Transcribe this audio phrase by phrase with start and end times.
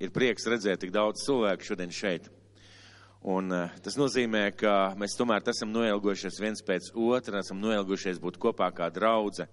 [0.00, 2.30] ir prieks redzēt tik daudz cilvēku šodien šeit.
[3.20, 8.38] Un uh, tas nozīmē, ka mēs tomēr esam noilgušies viens pēc otra, esam noilgušies būt
[8.40, 9.44] kopā kā draudze,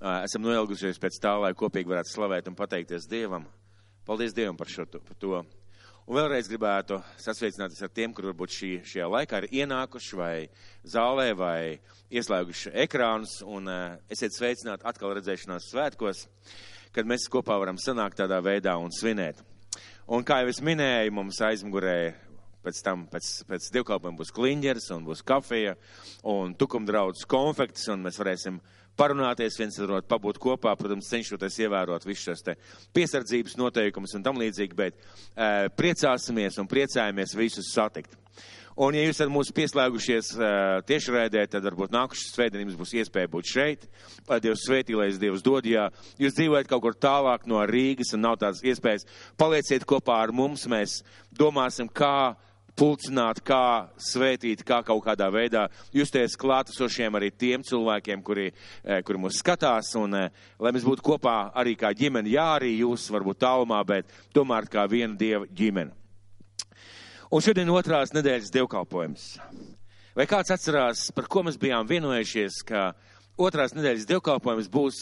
[0.00, 3.46] uh, esam noilgušies pēc tā, lai kopīgi varētu slavēt un pateikties Dievam.
[4.06, 5.38] Paldies Dievam par, šo, par to.
[6.06, 10.34] Un vēlreiz gribētu sasveicināties ar tiem, kur varbūt šī, šajā laikā ir ienākuši vai
[10.86, 11.78] zālē vai
[12.10, 16.26] ieslēguši ekrānus un uh, esiet sveicināti atkal redzēšanās svētkos,
[16.94, 19.46] kad mēs kopā varam sanākt tādā veidā un svinēt.
[20.06, 22.14] Un kā jau es minēju, mums aizmugurē
[22.62, 25.72] pēc tam, pēc, pēc divkalpiem būs kliņģers un būs kafija
[26.30, 28.60] un tukumdraudz konfekts un mēs varēsim
[28.96, 32.54] parunāties viens ar otru, pabūt kopā, protams, cenšoties ievērot visus šos te
[32.94, 38.14] piesardzības noteikumus un tam līdzīgi, bet e, priecāsimies un priecājamies visus satikt.
[38.76, 40.34] Un, ja jūs esat mūsu pieslēgušies
[40.84, 43.86] tiešraidē, tad varbūt nākušas svētdien jums būs iespēja būt šeit.
[44.28, 45.86] Lai Dievs svētī, lai Dievs dod, ja
[46.20, 49.08] jūs dzīvojat kaut kur tālāk no Rīgas un nav tādas iespējas,
[49.40, 50.98] palieciet kopā ar mums, mēs
[51.32, 52.36] domāsim, kā
[52.76, 58.50] pulcināt, kā svētīt, kā kaut kādā veidā justies klātesošiem arī tiem cilvēkiem, kuri,
[58.84, 63.40] kuri mūs skatās, un lai mēs būtu kopā arī kā ģimene, jā, arī jūs varbūt
[63.46, 66.05] tālumā, bet tomēr kā viena dieva ģimene.
[67.26, 69.22] Un šodien otrās nedēļas dievkalpojums.
[70.16, 72.92] Vai kāds atcerās, par ko mēs bijām vienojušies, ka
[73.42, 75.00] otrās nedēļas dievkalpojums būs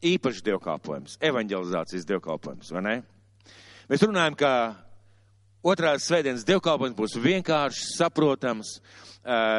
[0.00, 2.94] īpašs dievkalpojums, evanģelizācijas dievkalpojums, vai ne?
[3.92, 4.52] Mēs runājam, ka
[5.60, 8.78] otrās svētdienas dievkalpojums būs vienkāršs, saprotams,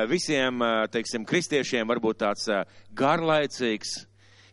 [0.09, 2.49] visiem, teiksim, kristiešiem varbūt tāds
[2.97, 3.93] garlaicīgs,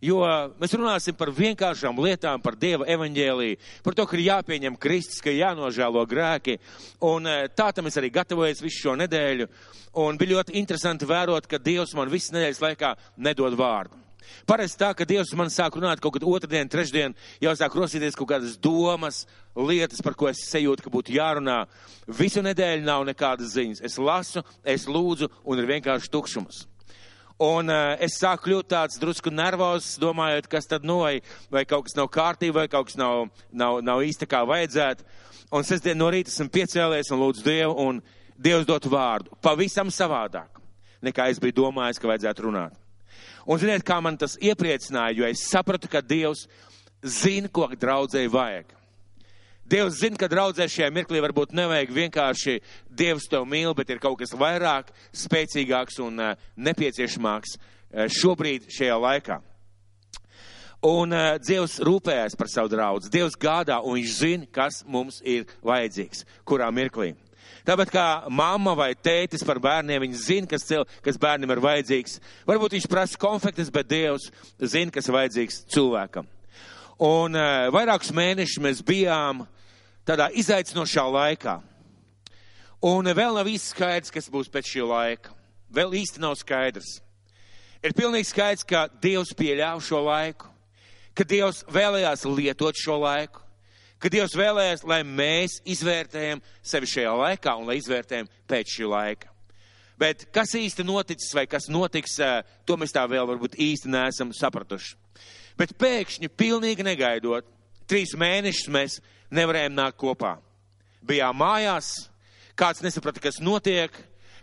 [0.04, 0.20] Jo
[0.60, 5.32] mēs runāsim par vienkāršām lietām, par Dieva evaņģēliju, par to, ka ir jāpieņem Kristus, ka
[5.32, 6.58] ir jānožēlo grēki.
[7.02, 7.26] Un
[7.58, 9.48] tā tam es arī gatavojos visu šo nedēļu.
[9.98, 12.92] Un bija ļoti interesanti vērot, ka Dievs man visas nedēļas laikā
[13.26, 13.98] nedod vārdu.
[14.46, 18.30] Parasti tā, ka Dievs man sāk runāt kaut kad otrdien, trešdien, jau sāk rosīties kaut
[18.34, 19.24] kādas domas,
[19.56, 21.62] lietas, par ko es sajūtu, ka būtu jārunā.
[22.20, 23.82] Visu nedēļu nav nekādas ziņas.
[23.82, 26.67] Es lasu, es lūdzu, un ir vienkārši tukšums.
[27.38, 31.20] Un uh, es sāku kļūt tāds drusku nervozs, domājot, kas tad noja,
[31.54, 35.06] vai kaut kas nav kārtībā, vai kaut kas nav, nav, nav īsti kā vajadzētu.
[35.54, 38.00] Un sestdien no rīta esmu piecēlies un lūdzu Dievu, un
[38.34, 39.38] Dievs dot vārdu.
[39.42, 40.58] Pavisam savādāk,
[41.06, 42.74] nekā es biju domājis, ka vajadzētu runāt.
[43.46, 46.48] Un ziniet, kā man tas iepriecināja, jo es sapratu, ka Dievs
[47.06, 48.74] zina, ko draudzēji vajag.
[49.68, 52.54] Dievs zina, ka draudzē šajā mirklī varbūt nevajag vienkārši
[52.88, 58.96] Dievs tev mīl, bet ir kaut kas vairāk, spēcīgāks un uh, nepieciešamāks uh, šobrīd šajā
[59.02, 59.36] laikā.
[60.88, 63.10] Un uh, Dievs rūpējas par savu draugu.
[63.12, 67.10] Dievs gādā un viņš zina, kas mums ir vajadzīgs, kurā mirklī.
[67.68, 72.16] Tāpat kā mamma vai tētis par bērniem, viņi zina, kas, cil, kas bērnam ir vajadzīgs.
[72.48, 74.30] Varbūt viņš prasa konfektes, bet Dievs
[74.64, 76.32] zina, kas ir vajadzīgs cilvēkam.
[77.04, 79.44] Un uh, vairākus mēnešus mēs bijām
[80.08, 81.58] tādā izaicinošā laikā.
[82.88, 85.34] Un vēl nav īsti skaidrs, kas būs pēc šī laika.
[85.74, 87.00] Vēl īsti nav skaidrs.
[87.84, 90.48] Ir pilnīgi skaidrs, ka Dievs pieļāva šo laiku,
[91.14, 93.42] ka Dievs vēlējās lietot šo laiku,
[93.98, 99.34] ka Dievs vēlējās, lai mēs izvērtējam sevi šajā laikā un lai izvērtējam pēc šī laika.
[99.98, 104.30] Bet kas īsti noticis vai kas notiks, eh, to mēs tā vēl varbūt īsti neesam
[104.32, 104.94] sapratuši.
[105.58, 107.44] Bet pēkšņi, pilnīgi negaidot,
[107.88, 108.98] trīs mēnešus mēs
[109.34, 110.36] nevarējām nākt kopā.
[111.08, 111.92] Bijām mājās,
[112.58, 113.94] kāds nesaprata, kas notiek,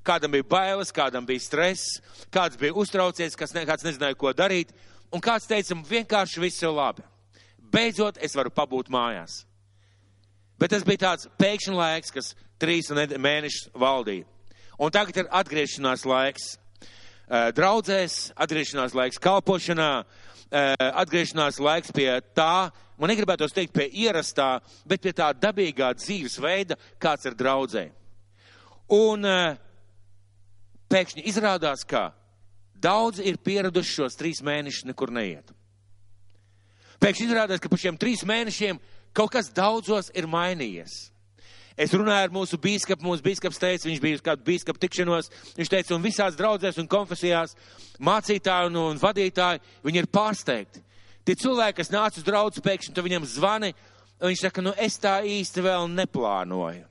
[0.06, 2.00] kādam bija bailes, kādam bija stress,
[2.34, 4.72] kāds bija uztraucies, kas ne, kāds nezināja, ko darīt,
[5.14, 7.06] un kāds teica, vienkārši viss ir labi.
[7.74, 9.44] Beidzot, es varu pabūt mājās.
[10.60, 12.32] Bet tas bija tāds pēkšņi laiks, kas
[12.62, 14.28] trīs mēnešus valdīja.
[14.80, 16.54] Un tagad ir atgriešanās laiks
[17.56, 19.92] draudzēs, atgriešanās laiks kalpošanā,
[21.02, 22.70] atgriešanās laiks pie tā,
[23.00, 27.86] man negribētos teikt pie ierastā, bet pie tā dabīgā dzīvesveida, kāds ir draudzē.
[28.96, 29.58] Un uh,
[30.92, 32.12] pēkšņi izrādās, ka
[32.82, 35.50] daudzi ir pieraduši šos trīs mēnešus nekur neiet.
[37.02, 38.80] Pēkšņi izrādās, ka pa šiem trīs mēnešiem
[39.16, 41.16] kaut kas daudzos ir mainījies.
[41.76, 45.28] Es runāju ar mūsu bīskapu, mūsu bīskaps teica, viņš bija uz kādu bīskapu tikšanos,
[45.58, 47.56] viņš teica, un visās draudzēs un konfesijās
[48.00, 50.85] mācītāji un, un vadītāji, viņi ir pārsteigti.
[51.26, 53.72] Tie cilvēki, kas nāca uz draugu, pēkšņi tu viņam zvani,
[54.22, 56.86] un viņš saka, nu es tā īsti vēl neplānoju.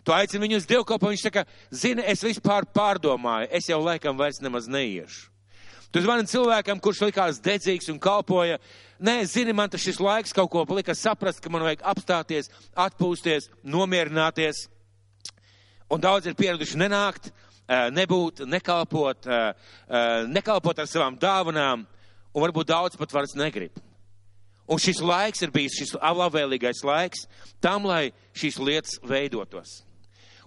[0.00, 4.16] Tu aicini viņu uz dievkopu, un viņš saka, zini, es vispār pārdomāju, es jau laikam
[4.16, 5.28] vairs nemaz neiešu.
[5.92, 8.56] Tu zvani cilvēkam, kurš likās dedzīgs un kalpoja,
[9.02, 12.48] nē, zini, man tas šis laiks kaut ko palika saprast, ka man vajag apstāties,
[12.78, 14.68] atpūsties, nomierināties.
[15.90, 17.32] Un daudz ir pieraduši nenākt,
[17.92, 19.26] nebūt, nekalpot,
[20.30, 21.84] nekalpot ar savām dāvanām
[22.34, 23.76] un varbūt daudz pat vairs negrib.
[24.70, 27.26] Un šis laiks ir bijis šis labvēlīgais laiks
[27.62, 29.80] tam, lai šīs lietas veidotos.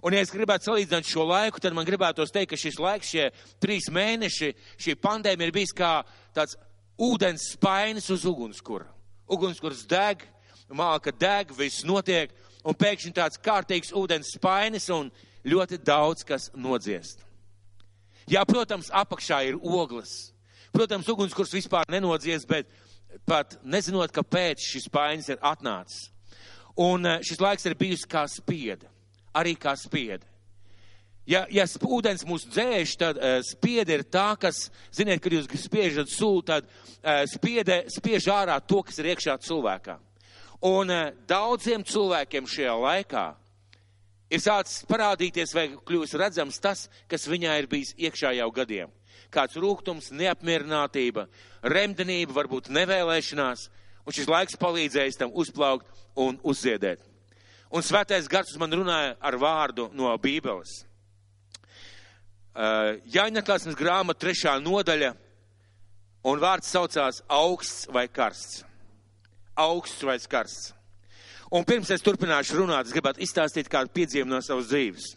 [0.04, 3.30] Un, ja es gribētu salīdzināt šo laiku, tad man gribētos teikt, ka šis laiks, šie
[3.60, 4.50] trīs mēneši,
[4.80, 5.94] šī pandēmija ir bijis kā
[6.36, 6.58] tāds
[7.00, 8.84] ūdens spainis uz ugunskura.
[9.32, 10.26] Ugunskurs deg,
[10.68, 12.32] māka deg, viss notiek,
[12.64, 15.08] un pēkšņi tāds kārtīgs ūdens spainis un
[15.44, 17.24] ļoti daudz kas nodziest.
[18.28, 20.33] Jā, protams, apakšā ir ogles.
[20.74, 22.66] Protams, ugunskurs vispār nenodzies, bet
[23.28, 26.08] pat nezinot, kāpēc šis spainis ir atnācis.
[26.82, 28.88] Un eh, šis laiks ir bijis kā spieda,
[29.38, 30.26] arī kā spieda.
[31.30, 36.10] Ja, ja ūdens mūs dzēš, tad uh, spiede ir tā, kas, ziniet, kad jūs spiežat
[36.12, 39.94] sulu, tad uh, spiede spiež ārā to, kas ir iekšā cilvēkā.
[40.68, 43.24] Un uh, daudziem cilvēkiem šajā laikā
[44.36, 48.92] ir sācis parādīties vai kļūst redzams tas, kas viņā ir bijis iekšā jau gadiem.
[49.34, 51.26] Kāds rūkums, neapmierinātība,
[51.66, 53.66] remdenība, varbūt nevēlēšanās,
[54.06, 55.90] un šis laiks palīdzējis tam uzplaukt
[56.20, 57.02] un uzziedēt.
[57.74, 60.84] Un svētais gars man runāja ar vārdu no Bībeles.
[62.54, 65.10] Uh, Jāņa atklāsmes grāmata trešā nodaļa,
[66.30, 68.62] un vārds saucās augsts vai karsts.
[69.58, 70.70] Augsts vai karsts.
[71.54, 75.10] Un pirms es turpināšu runāt, es gribētu izstāstīt kādu piedzīvumu no savas dzīves.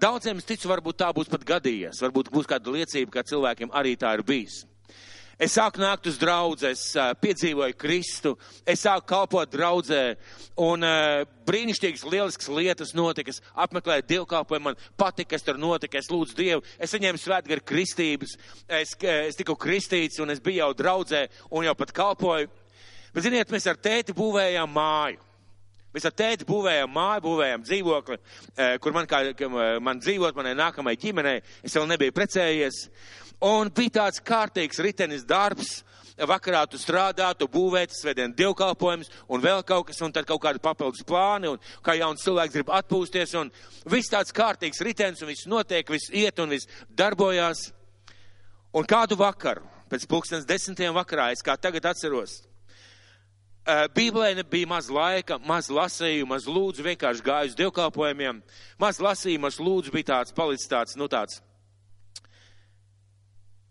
[0.00, 3.92] Daudziem, es ticu, varbūt tā būs pat gadījies, varbūt būs kāda liecība, ka cilvēkiem arī
[4.00, 4.62] tā ir bijis.
[5.40, 6.80] Es sāku nākt uz draudzi, es
[7.20, 8.34] piedzīvoju Kristu,
[8.68, 10.00] es sāku kalpot draudzē,
[10.60, 10.84] un
[11.48, 13.32] brīnišķīgas, lieliskas lietas notika.
[13.32, 18.36] Es apmeklēju dievkalpojumu, man patika, kas tur notika, es lūdzu Dievu, es saņēmu svētgaru kristības,
[18.68, 22.52] es, es tiku kristīts, un es biju jau draudzē, un jau pat kalpoju.
[23.14, 25.29] Bet, ziniet, mēs ar tēti būvējām māju.
[25.90, 28.18] Mēs ar tēti būvējām māju, būvējām dzīvokli,
[28.82, 29.24] kur man, kā,
[29.82, 32.84] man dzīvot, manai nākamajai ģimenei, es vēl nebiju precējies.
[33.42, 35.80] Un bija tāds kārtīgs ritenis darbs,
[36.28, 40.62] vakarā tu strādā, tu būvē, svētdien dievkalpojums un vēl kaut kas, un tad kaut kādi
[40.62, 43.50] papildus plāni, un kā jauns cilvēks grib atpūsties, un
[43.90, 47.70] viss tāds kārtīgs ritenis, un viss notiek, viss iet un viss darbojās.
[48.76, 52.42] Un kādu vakaru, pēc pulkstens desmitiem vakarā, es kā tagad atceros,
[53.66, 58.40] Bībelē nebija maz laika, maz lasīju, maz lūdzu, vienkārši gāju uz dievkalpojumiem.
[58.80, 61.42] Maz lasīju, maz lūdzu, bija tāds palicis tāds, nu tāds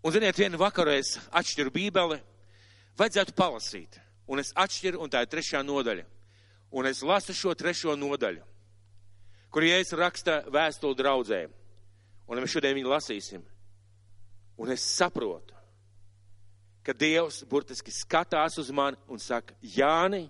[0.02, 2.22] Un, ziniet, vienu vakaru es atšķiru Bībeli,
[3.00, 3.98] vajadzētu palasīt.
[4.32, 6.06] Un es atšķiru, un tā ir trešā nodaļa.
[6.72, 8.44] Un es lasu šo trešo nodaļu,
[9.52, 11.56] kur Jēzus raksta vēstuli draudzēm.
[12.30, 13.44] Un mēs šodien viņu lasīsim.
[14.62, 15.58] Un es saprotu,
[16.84, 20.28] ka Dievs burtiski skatās uz mani un saka, Jāni,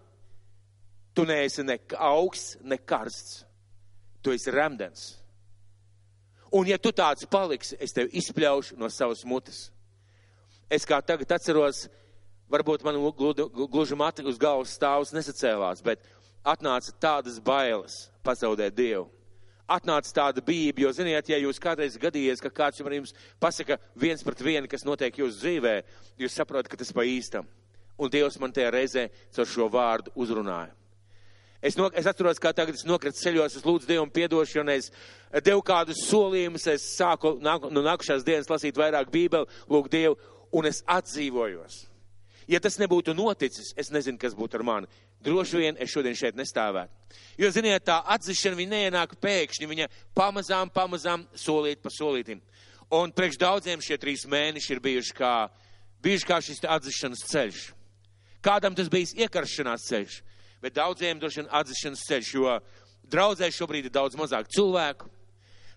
[1.13, 3.44] tu neesi ne augsts, ne karsts.
[4.22, 5.13] Tu esi remdens.
[6.51, 9.69] Un ja tu tāds paliksi, es tevi izpļaušu no savas mutes.
[10.69, 11.86] Es kā tagad atceros,
[12.50, 12.98] varbūt man
[13.69, 16.04] gluži mati uz galvas stāvs nesacēlās, bet
[16.44, 19.07] atnāca tādas bailes pazaudēt Dievu.
[19.69, 24.42] Atnāca tāda bība, jo, ziniet, ja jūs kādreiz gadījies, ka kāds jums pasaka viens pret
[24.42, 25.75] vienu, kas notiek jūsu dzīvē,
[26.19, 27.48] jūs saprotat, ka tas pa īstam.
[28.00, 30.71] Un Dievs man tajā reizē caur šo vārdu uzrunāja.
[31.62, 34.88] Es, no, es atceros, kā tagad es nokritu ceļos, es lūdzu Dievu piedošanu, es
[35.44, 40.15] devu kādus solījumus, es sāku nāk, no nākušās dienas lasīt vairāk Bībeli, lūgt Dievu,
[40.56, 41.81] un es atdzīvojos.
[42.50, 44.88] Ja tas nebūtu noticis, es nezinu, kas būtu ar mani.
[45.22, 46.90] Droši vien es šodien šeit nestāvētu.
[47.38, 52.41] Jo, ziniet, tā atzīšana viņa neienāk pēkšņi, viņa pamazām, pamazām solīt pa solītim.
[52.96, 55.34] Un priekš daudziem šie trīs mēneši ir bijuši kā,
[56.01, 57.62] bijuši kā šis atzīšanas ceļš.
[58.41, 60.24] Kādam tas bijis iekaršanās ceļš
[60.62, 62.58] bet daudziem droši vien atzīšanas ceļš, jo
[63.12, 65.10] draudzē šobrīd ir daudz mazāk cilvēku.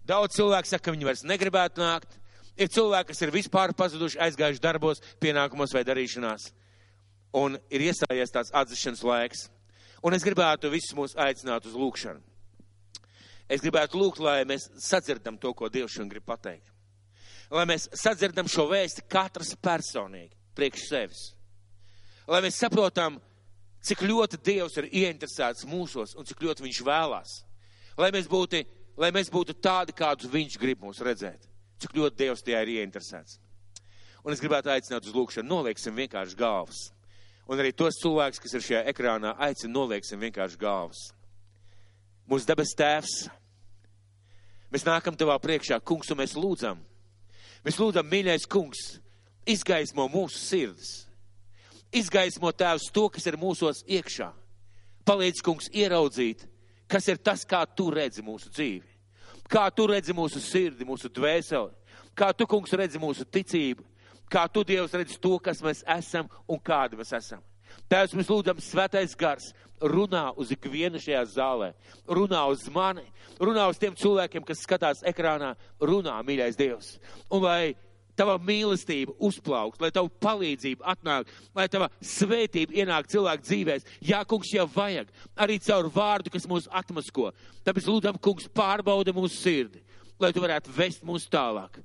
[0.06, 2.18] Daudz cilvēku saka, ka viņi vairs negribētu nākt.
[2.58, 6.50] Ir cilvēki, kas ir vispār pazuduši, aizgājuši darbos, pienākumos vai darīšanās.
[7.32, 9.46] Un ir iestājies tāds atzīšanas laiks.
[10.04, 12.20] Un es gribētu visus mūs aicināt uz lūkšanu.
[13.52, 16.70] Es gribētu lūgt, lai mēs sadzirdam to, ko Dievs šodien grib pateikt.
[17.52, 21.22] Lai mēs sadzirdam šo vēsti katrs personīgi, priekš sevis.
[22.28, 23.18] Lai mēs saprotam,
[23.84, 27.34] cik ļoti Dievs ir ieinteresēts mūsos un cik ļoti Viņš vēlās.
[28.00, 28.62] Lai mēs būtu,
[28.96, 31.48] lai mēs būtu tādi, kādus Viņš grib mūs redzēt.
[31.82, 33.38] Cik ļoti Dievs tajā ir ieinteresēts.
[34.22, 36.86] Un es gribētu aicināt uz lūkšanu, nolieksim vienkārši galvas.
[37.50, 41.08] Un arī tos cilvēkus, kas ir šajā ekrānā, aicinu nolieksim vienkārši galvas.
[42.30, 43.14] Mūsu debes tēvs,
[44.72, 46.80] mēs nākam tavā priekšā, kungs, un mēs lūdzam.
[47.66, 48.84] Mēs lūdzam, mīļais kungs,
[49.50, 50.92] izgaismo mūsu sirdis
[51.92, 54.30] Izgaismo tēvs to, kas ir mūsos iekšā.
[55.04, 56.46] Palīdz, kungs, ieraudzīt,
[56.88, 58.88] kas ir tas, kā tu redzi mūsu dzīvi.
[59.52, 61.68] Kā tu redzi mūsu sirdi, mūsu dvēseli.
[62.16, 63.84] Kā tu, kungs, redzi mūsu ticību.
[64.32, 67.42] Kā tu, Dievs, redzi to, kas mēs esam un kādi mēs esam.
[67.92, 71.72] Tēvs, mēs lūdzam, svētais gars, runā uz ikvienu šajā zālē,
[72.08, 73.04] runā uz mani,
[73.40, 76.94] runā uz tiem cilvēkiem, kas skatās ekrānā, runā, mīļais Dievs.
[77.32, 77.74] Un lai
[78.16, 83.88] tava mīlestība uzplauks, lai tava palīdzība atnāk, lai tava svētība ienāk cilvēku dzīvēs.
[84.04, 87.30] Jā, kungs, jau vajag arī caur vārdu, kas mūs atmasko.
[87.66, 89.82] Tāpēc lūdzam, kungs, pārbauda mūsu sirdi,
[90.20, 91.80] lai tu varētu vest mūs tālāk.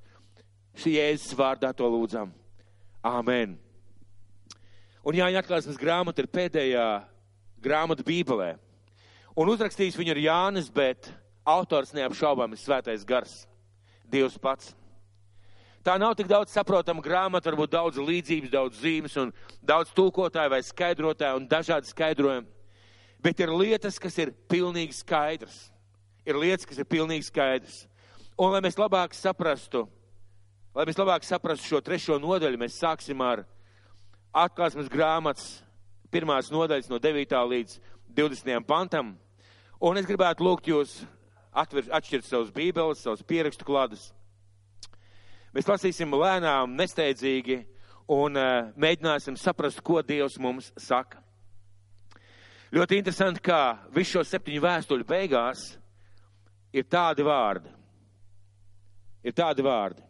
[0.78, 2.30] Šī jēzus vārdā to lūdzam.
[3.06, 3.56] Āmen.
[5.08, 6.88] Un Jāņa atklāsmes grāmata ir pēdējā
[7.64, 8.56] grāmata Bībelē.
[9.38, 11.10] Un uzrakstījis viņu ir Jānis, bet
[11.48, 13.46] autors neapšaubām ir svētais gars,
[14.08, 14.74] Dievs pats.
[15.88, 19.32] Tā nav tik daudz saprotama grāmata, varbūt daudz līdzības, daudz zīmes un
[19.64, 22.48] daudz tulkotāju vai skaidrotāju un dažādi skaidrojumi.
[23.24, 25.70] Bet ir lietas, kas ir pilnīgi skaidrs.
[26.28, 27.86] Ir lietas, kas ir pilnīgi skaidrs.
[28.38, 29.86] Un lai mēs labāk saprastu,
[30.78, 33.42] lai mēs labāk saprastu šo trešo nodaļu, mēs sāksim ar
[34.38, 35.64] atklāsmes grāmatas
[36.14, 37.34] pirmās nodaļas no 9.
[37.50, 37.80] līdz
[38.14, 38.62] 20.
[38.70, 39.16] pantam.
[39.82, 41.00] Un es gribētu lūgt jūs
[41.58, 44.12] atver, atšķirt savus bībeles, savus pierakstu kladus
[45.58, 47.56] Mēs lasīsim lēnām, nesteidzīgi
[48.14, 51.18] un uh, mēģināsim saprast, ko Dievs mums saka.
[52.78, 55.64] Ļoti interesanti, ka visu šo septiņu vēstuļu beigās
[56.78, 57.74] ir tādi vārdi.
[59.26, 60.07] Ir tādi vārdi.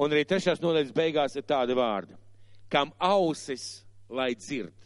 [0.00, 2.16] Un arī trešās nodaļas beigās ir tādi vārdi.
[2.72, 4.76] Kam ausis, lai dzird,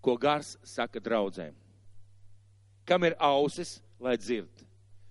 [0.00, 1.56] ko gars saka draudzēm.
[2.86, 4.62] Kam ir ausis, lai dzird,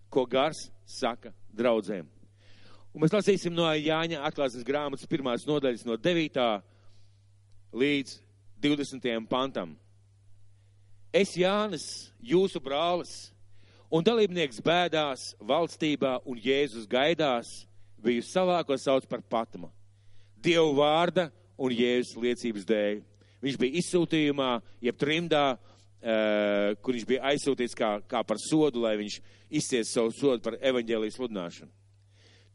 [0.09, 2.07] ko gars saka draudzēm.
[2.89, 6.39] Un mēs lasīsim no Jāņa atklāsmes grāmatas pirmās nodaļas no 9.
[7.77, 8.15] līdz
[8.63, 9.27] 20.
[9.29, 9.75] pantam.
[11.13, 11.86] Es Jānis,
[12.21, 13.29] jūsu brālis
[13.89, 17.63] un dalībnieks bēdās, valstībā un Jēzus gaidās,
[18.03, 19.71] biju salā, ko sauc par patma.
[20.39, 21.29] Dievu vārda
[21.59, 23.01] un Jēzus liecības dēļ.
[23.43, 24.51] Viņš bija izsūtījumā,
[24.83, 29.19] jeb trimdā, uh, kur viņš bija aizsūtīts kā, kā par sodu, lai viņš
[29.59, 31.71] izcies savu sodu par evaņģēlijas sludināšanu.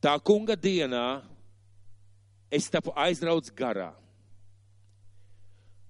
[0.05, 1.23] Tā kunga dienā
[2.53, 3.93] es tapu aizrauts garā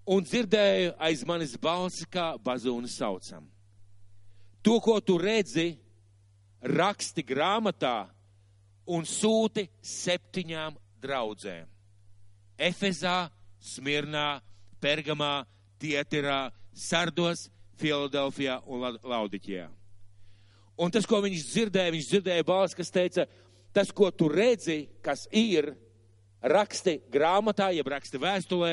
[0.07, 3.47] un dzirdēju aiz manis balsi, kā bazūnu saucam.
[4.65, 5.75] To, ko tu redzi,
[6.65, 8.09] raksti grāmatā
[8.87, 11.69] un sūti septiņām draudzēm.
[12.59, 14.41] Efezā, Smirnā,
[14.81, 15.45] Pergamā,
[15.81, 17.49] Tieterā, Sardos,
[17.81, 19.69] Filadelfijā un Laudiķijā.
[20.79, 23.27] Un tas, ko viņš dzirdēja, viņš dzirdēja balsi, kas teica,
[23.75, 25.73] tas, ko tu redzi, kas ir,
[26.45, 28.73] raksti grāmatā, jeb raksti vēstulē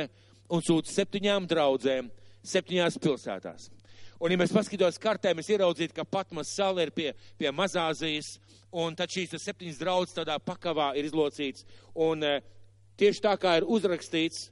[0.51, 2.09] un sūta septiņām draudzēm,
[2.43, 3.69] septiņās pilsētās.
[4.21, 7.07] Un, ja mēs paskatītos kartē, mēs ieraudzītu, ka Patmas sala ir pie,
[7.41, 8.35] pie Mazāzijas,
[8.69, 11.65] un tad šīs septiņas draudzes tādā pakavā ir izlocīts.
[11.97, 12.35] Un e,
[13.01, 14.51] tieši tā kā ir uzrakstīts e,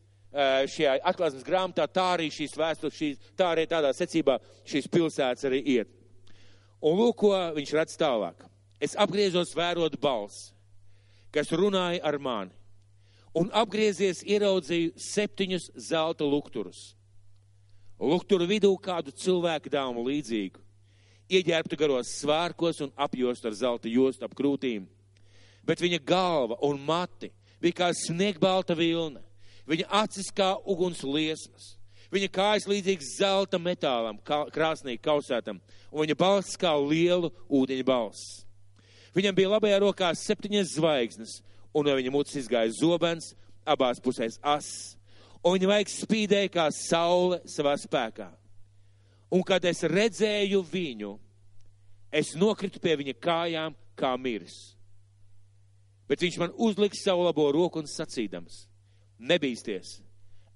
[0.74, 5.62] šajā atklāsmes grāmatā, tā arī šīs vēstures, šīs, tā arī tādā secībā šīs pilsētas arī
[5.78, 5.94] iet.
[6.82, 8.50] Un lūk, ko viņš redz tālāk
[8.80, 10.54] es apgriezos vērot balsi,
[11.36, 12.56] kas runāja ar mani,
[13.38, 16.96] un apgriezies ieraudzīju septiņus zelta lukturus.
[18.00, 20.62] Lukturu vidū kādu cilvēku dāmu līdzīgu,
[21.36, 24.86] ieģērbtu garos svārkos un apjost ar zelta jostu ap krūtīm,
[25.68, 27.27] bet viņa galva un mati
[27.60, 29.20] bija kā sniegbalta vilna,
[29.68, 31.74] viņa acis kā uguns liesmas,
[32.08, 35.60] viņa kājas līdzīgs zelta metālam, krāsnī kausētam,
[35.91, 38.46] un viņa balss kā lielu ūdeņa balss.
[39.12, 41.36] Viņam bija labajā rokā septiņas zvaigznes,
[41.75, 43.34] un no viņa mutes izgāja zobens,
[43.68, 44.96] abās pusēs ass,
[45.43, 48.29] un viņa vaigs spīdēja kā saule savā spēkā.
[49.29, 51.13] Un kad es redzēju viņu,
[52.12, 54.58] es nokritu pie viņa kājām kā miris.
[56.10, 58.63] Bet viņš man uzliks savu labo roku un sacīdams:
[59.19, 60.00] Nebīsties,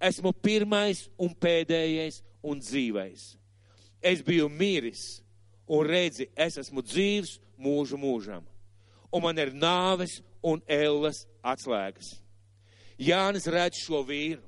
[0.02, 3.34] esmu pirmais un pēdējais un dzīvais.
[4.04, 5.22] Es biju miris,
[5.68, 8.44] un redzi, es esmu dzīvs mūžu mūžam.
[9.14, 12.18] Un man ir nāves un ēlas atslēgas.
[12.98, 14.42] Jānis redz šo vīru.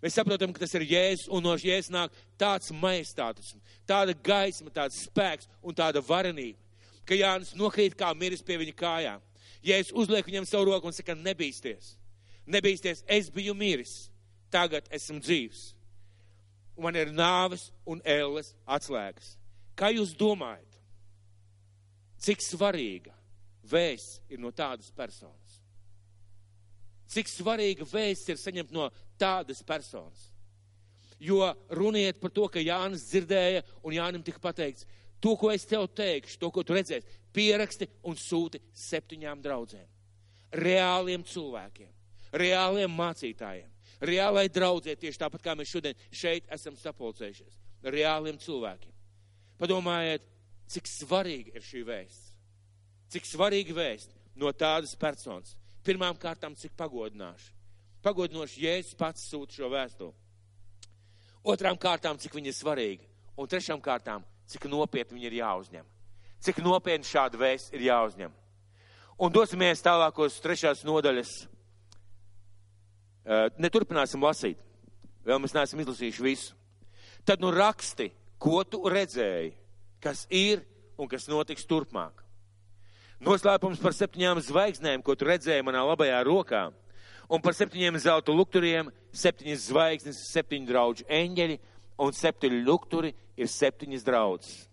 [0.00, 3.52] Mēs saprotam, ka tas ir jēzus, un no jēzus nāk tāds majestātus,
[3.88, 6.56] tāda gaisma, tāds spēks un tāda varenība,
[7.04, 9.26] ka Jānis nokrīt kā miris pie viņa kājām.
[9.66, 11.98] Jēzus uzliek viņam savu roku un saka, nebīsties,
[12.48, 14.08] nebīsties, es biju miris,
[14.50, 15.66] tagad esmu dzīvs.
[16.78, 19.34] Un man ir nāves un ēles atslēgas.
[19.76, 20.78] Kā jūs domājat?
[22.20, 23.12] Cik svarīga
[23.68, 25.60] vēsts ir no tādas personas?
[27.10, 28.88] Cik svarīga vēsts ir saņemt no
[29.20, 30.28] tādas personas?
[31.20, 34.86] Jo runiet par to, ka Jānis dzirdēja un Jānim tika pateikts,
[35.20, 39.84] to, ko es tev teikšu, to, ko tu redzēsi, pieraksti un sūti septiņām draudzēm.
[40.56, 41.90] Reāliem cilvēkiem,
[42.40, 43.68] reāliem mācītājiem,
[44.00, 47.58] Reālai draudzē, tieši tāpat kā mēs šodien šeit esam sapulcējušies.
[47.84, 48.92] Reāliem cilvēkiem.
[49.60, 50.24] Padomājiet,
[50.72, 52.30] cik svarīgi ir šī vēsts.
[53.12, 55.52] Cik svarīgi vēst no tādas personas.
[55.84, 57.52] Pirmām kārtām, cik pagodināši.
[58.04, 60.14] Pagodinoši Jēzus pats sūta šo vēstuli.
[61.44, 63.06] Otrām kārtām, cik viņa ir svarīga.
[63.36, 65.88] Un trešām kārtām, cik nopietni viņa ir jāuzņem.
[66.40, 68.32] Cik nopietni šāda vēsts ir jāuzņem.
[69.20, 71.32] Un dosimies tālākos trešās nodaļas.
[73.60, 74.60] Neturpināsim lasīt.
[75.24, 76.56] Vēl mēs neesam izlasījuši visu.
[77.28, 78.08] Tad nu raksti,
[78.40, 79.52] ko tu redzēji,
[80.00, 80.64] kas ir
[80.96, 82.24] un kas notiks turpmāk.
[83.20, 86.70] Noslēpums par septiņām zvaigznēm, ko tu redzēji manā labajā rokā,
[87.30, 91.58] un par septiņiem zelta lukturiem, septiņas zvaigznes, septiņu draugu eņģeļi,
[92.02, 94.66] un septiņi lukturi ir septiņas draudzes.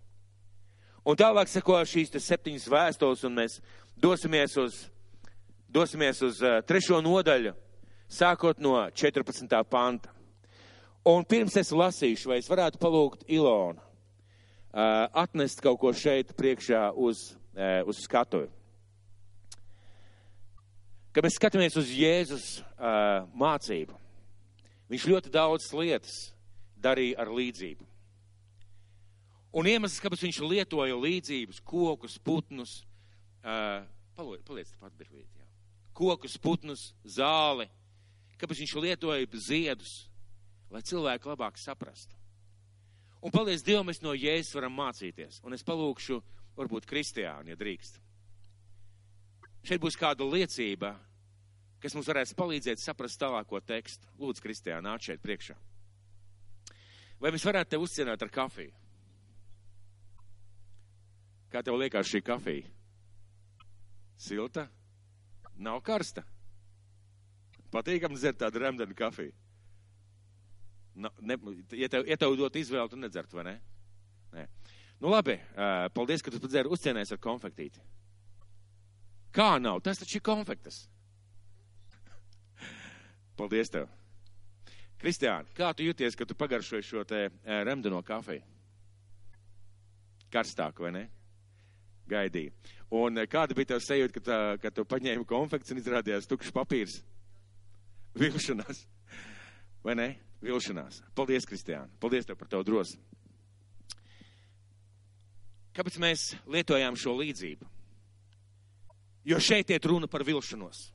[1.08, 3.60] Un tālāk seko šīs septiņas vēstules, un mēs
[3.96, 4.82] dosimies uz,
[5.72, 7.54] dosimies uz uh, trešo nodaļu,
[8.12, 9.62] sākot no 14.
[9.70, 10.12] panta.
[11.08, 16.90] Un pirms es lasīšu, vai es varētu palūgt Ilonu uh, atnest kaut ko šeit priekšā
[16.92, 18.50] uz, uh, uz skatuvi.
[21.18, 23.96] Kad mēs skatāmies uz Jēzus uh, mācību,
[24.86, 26.18] viņš ļoti daudz lietas
[26.78, 27.88] darīja ar līdzību.
[29.58, 32.76] Un iemesls, kāpēc viņš lietoja līdzības, kokus, putnus,
[33.42, 33.82] uh,
[34.14, 35.50] paliec pat brīvīt, jā.
[35.98, 37.66] Kokus, putnus, zāli,
[38.38, 39.98] kāpēc viņš lietoja ziedus,
[40.70, 42.14] lai cilvēki labāk saprastu.
[43.26, 45.42] Un paldies Dievam, mēs no Jēzus varam mācīties.
[45.42, 46.22] Un es palūkšu,
[46.62, 48.04] varbūt kristiāni, ja drīkst.
[49.68, 50.94] Šeit būs kāda liecība,
[51.84, 54.08] kas mums varēs palīdzēt saprast tālāko tekstu.
[54.22, 55.58] Lūdzu, kristiāni, nāc šeit priekšā.
[57.20, 58.72] Vai mēs varētu te uzcienāt ar kafiju?
[61.52, 62.70] Kā tev liekas šī kafija?
[64.18, 64.68] Silta?
[65.58, 66.24] Nav karsta?
[67.74, 69.34] Patīkam dzert tādu remdenu kafiju.
[70.98, 71.36] Nu, ne,
[71.78, 73.56] ja, tev, ja tev dot izvēli, tu nedzert, vai ne?
[74.34, 74.48] Nē.
[75.04, 75.36] Nu labi,
[75.94, 77.84] paldies, ka tu padzēri uzcienēs ar konfektīti.
[79.38, 79.84] Kā nav?
[79.86, 80.88] Tas taču ir konfektas.
[83.38, 83.86] paldies tev.
[84.98, 88.42] Kristiāni, kā tu jūties, ka tu pagaršoji šo te uh, remdeno kafiju?
[90.34, 91.04] Karstāk, vai ne?
[92.10, 92.56] Gaidīja.
[92.98, 96.56] Un uh, kāda bija tev sajūta, ka, tā, ka tu paņēmi konfekts un izrādījās tukšs
[96.56, 96.98] papīrs?
[98.18, 98.88] Vilšanās.
[99.86, 100.10] Vai ne?
[100.42, 101.02] vilšanās.
[101.16, 101.90] Paldies, Kristiāna.
[102.02, 103.02] Paldies tev par tavu drosmi.
[105.78, 107.77] Kāpēc mēs lietojām šo līdzību?
[109.28, 110.88] Jo šeit iet runa par vilšanos.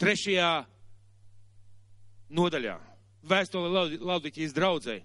[0.00, 0.50] Trešajā
[2.34, 2.74] nodaļā
[3.30, 4.96] vēstule Laudiķijas draudzē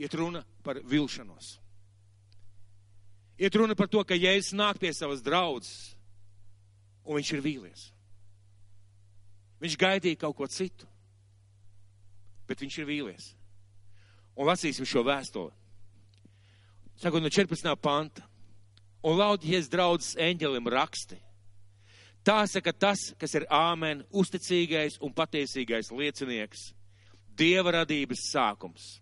[0.00, 1.54] iet runa par vilšanos.
[3.40, 5.94] Iet runa par to, ka Jēzus nāk pie savas draudzes
[7.06, 7.86] un viņš ir vīlies.
[9.60, 10.90] Viņš gaidīja kaut ko citu
[12.50, 13.30] bet viņš ir vīlies.
[14.34, 15.52] Un lasīsim šo vēstuli.
[16.98, 17.70] Sakot no 14.
[17.78, 18.26] panta.
[19.06, 21.16] Un laudies draudzes eņģelim raksti.
[22.24, 26.66] Tā saka tas, kas ir āmen, uzticīgais un patiesīgais liecinieks,
[27.32, 28.98] dieva radības sākums.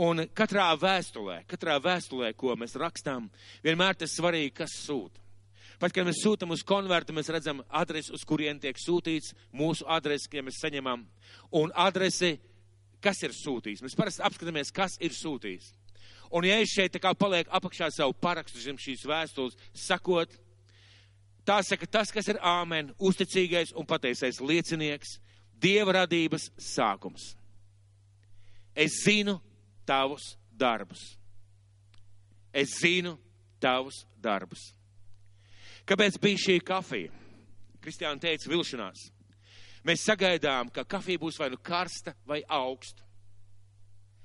[0.00, 3.30] Un katrā vēstulē, katrā vēstulē, ko mēs rakstām,
[3.64, 5.20] vienmēr tas svarīgi, kas sūta.
[5.80, 10.28] Pat, kad mēs sūtam uz konvertu, mēs redzam adresi, uz kurien tiek sūtīts, mūsu adresi,
[10.36, 11.06] ja mēs saņemam,
[11.56, 12.34] un adresi,
[13.00, 13.80] kas ir sūtījis.
[13.86, 15.72] Mēs parasti apskatāmies, kas ir sūtījis.
[16.30, 20.30] Un ja es šeit tā kā paliek apakšā savu parakstu zem šīs vēstules, sakot,
[21.46, 25.18] tā saka tas, kas ir āmen, uzticīgais un pateisais liecinieks,
[25.60, 27.34] Dieva radības sākums.
[28.72, 29.34] Es zinu
[29.84, 31.02] tavus darbus.
[32.52, 33.18] Es zinu
[33.60, 34.70] tavus darbus.
[35.84, 37.12] Kāpēc bija šī kafija?
[37.80, 39.10] Kristiāna teica, vilšanās.
[39.84, 43.04] Mēs sagaidām, ka kafija būs vai nu karsta, vai augsta.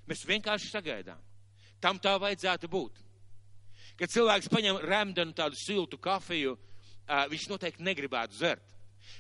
[0.07, 1.19] Mēs vienkārši sagaidām.
[1.83, 3.01] Tam tā vajadzētu būt.
[3.99, 6.55] Kad cilvēks paņem remdenu tādu siltu kafiju,
[7.31, 8.71] viņš noteikti negribētu zert.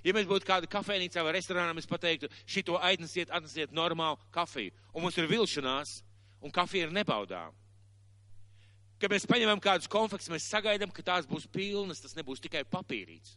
[0.03, 4.73] Ja mēs būtu kāda kafejnīcā vai restorānā, mēs pateiktu, šito aiznesiet, atnesiet normālu kafiju.
[4.93, 5.99] Un mums ir vilšanās,
[6.41, 7.53] un kafija ir nebaudām.
[8.99, 13.35] Kad mēs paņemam kādus konfekts, mēs sagaidām, ka tās būs pilnas, tas nebūs tikai papīrīts.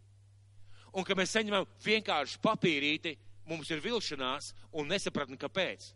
[0.94, 3.16] Un, kad mēs saņemam vienkārši papīrīti,
[3.48, 5.90] mums ir vilšanās un nesapratni, kāpēc.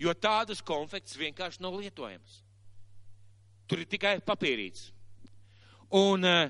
[0.00, 2.40] Jo tādas konfekts vienkārši nav lietojamas.
[3.68, 4.88] Tur ir tikai papīrīts.
[5.94, 6.48] Un uh,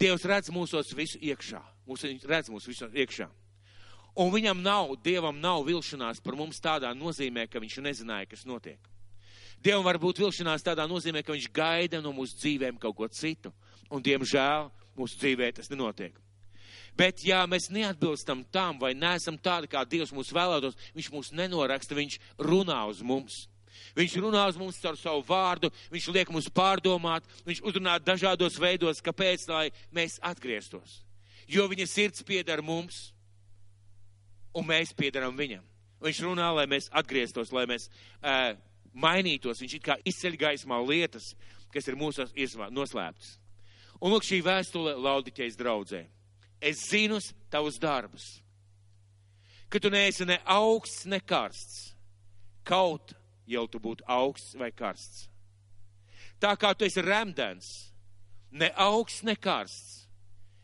[0.00, 1.60] Dievs redz mūsos visu iekšā.
[1.86, 3.28] Mūs redz mūsu visu iekšā.
[4.18, 8.80] Un viņam nav, Dievam nav vilšanās par mums tādā nozīmē, ka viņš nezināja, kas notiek.
[9.62, 13.52] Dievam var būt vilšanās tādā nozīmē, ka viņš gaida no mūsu dzīvēm kaut ko citu.
[13.92, 16.16] Un, diemžēl, mūsu dzīvē tas nenotiek.
[16.98, 21.96] Bet, ja mēs neatbilstam tam, vai neesam tādi, kā Dievs mūs vēlētos, Viņš mūs nenoraksta,
[21.96, 23.46] Viņš runā uz mums.
[23.96, 29.00] Viņš runā uz mums caur savu vārdu, Viņš liek mums pārdomāt, Viņš uzrunā dažādos veidos,
[29.04, 31.00] kāpēc, lai mēs atgrieztos.
[31.48, 33.10] Jo Viņa sirds pieder mums,
[34.52, 35.64] un mēs piedaram Viņam.
[36.02, 38.52] Viņš runā, lai mēs atgrieztos, lai mēs uh,
[38.92, 39.62] mainītos.
[39.62, 41.32] Viņš it kā izceļ gaismā lietas,
[41.72, 42.26] kas ir mūsu
[42.74, 43.36] noslēptas.
[44.02, 46.02] Un lūk, šī vēstule Laudiķeis draudzē.
[46.62, 47.18] Es zinu
[47.50, 48.38] tavus darbus,
[49.66, 51.90] ka tu neesi ne augsts, ne karsts.
[52.62, 53.16] Kaut
[53.50, 55.26] jau tu būtu augsts vai karsts.
[56.38, 57.66] Tā kā tu esi remdens,
[58.50, 60.04] ne augsts, ne karsts,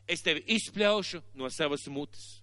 [0.07, 2.39] es tevi izpļaušu no savas mutes.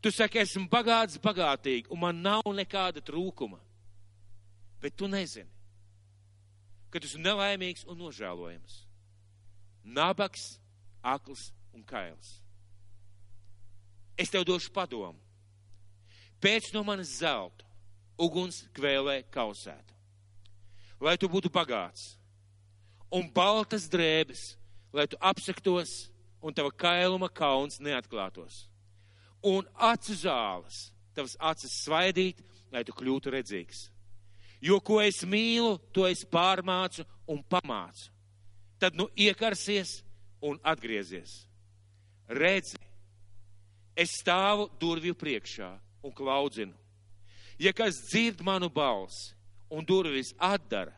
[0.00, 3.60] Tu saki, esmu bagāts, bagātīgi, un man nav nekāda trūkuma.
[4.80, 5.48] Bet tu nezini,
[6.92, 8.82] ka tu esi nelaimīgs un nožēlojams.
[9.96, 10.56] Nabaks,
[11.02, 12.45] akls un kails.
[14.16, 15.18] Es tev došu padomu.
[16.40, 17.64] Pēc no manas zelta,
[18.20, 19.94] uguns kvēlē kausētu.
[21.00, 22.14] Lai tu būtu bagāts
[23.12, 24.54] un baltas drēbes,
[24.92, 26.08] lai tu apsektos
[26.40, 28.64] un tava kailuma kauns neatklātos
[29.46, 32.40] un acu zāles, tavas acis svaidīt,
[32.72, 33.86] lai tu kļūtu redzīgs.
[34.62, 38.10] Jo ko es mīlu, to es pārmācu un pamācu.
[38.80, 40.00] Tad nu iekarsies
[40.44, 41.44] un atgriezies.
[42.28, 42.80] Redzi,
[43.96, 45.70] es stāvu durvju priekšā
[46.04, 46.74] un klaudzinu.
[47.58, 49.32] Ja kas dzird manu balsi
[49.72, 50.92] un durvis atdara,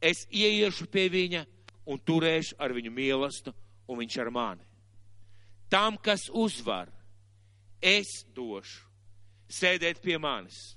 [0.00, 1.44] es ieiešu pie viņa
[1.90, 3.56] un turēšu ar viņu mīlestību,
[3.90, 4.64] un viņš ar mani.
[5.70, 6.88] Tam, kas uzvar,
[7.82, 8.86] es došu
[9.50, 10.76] sēdēt pie manis,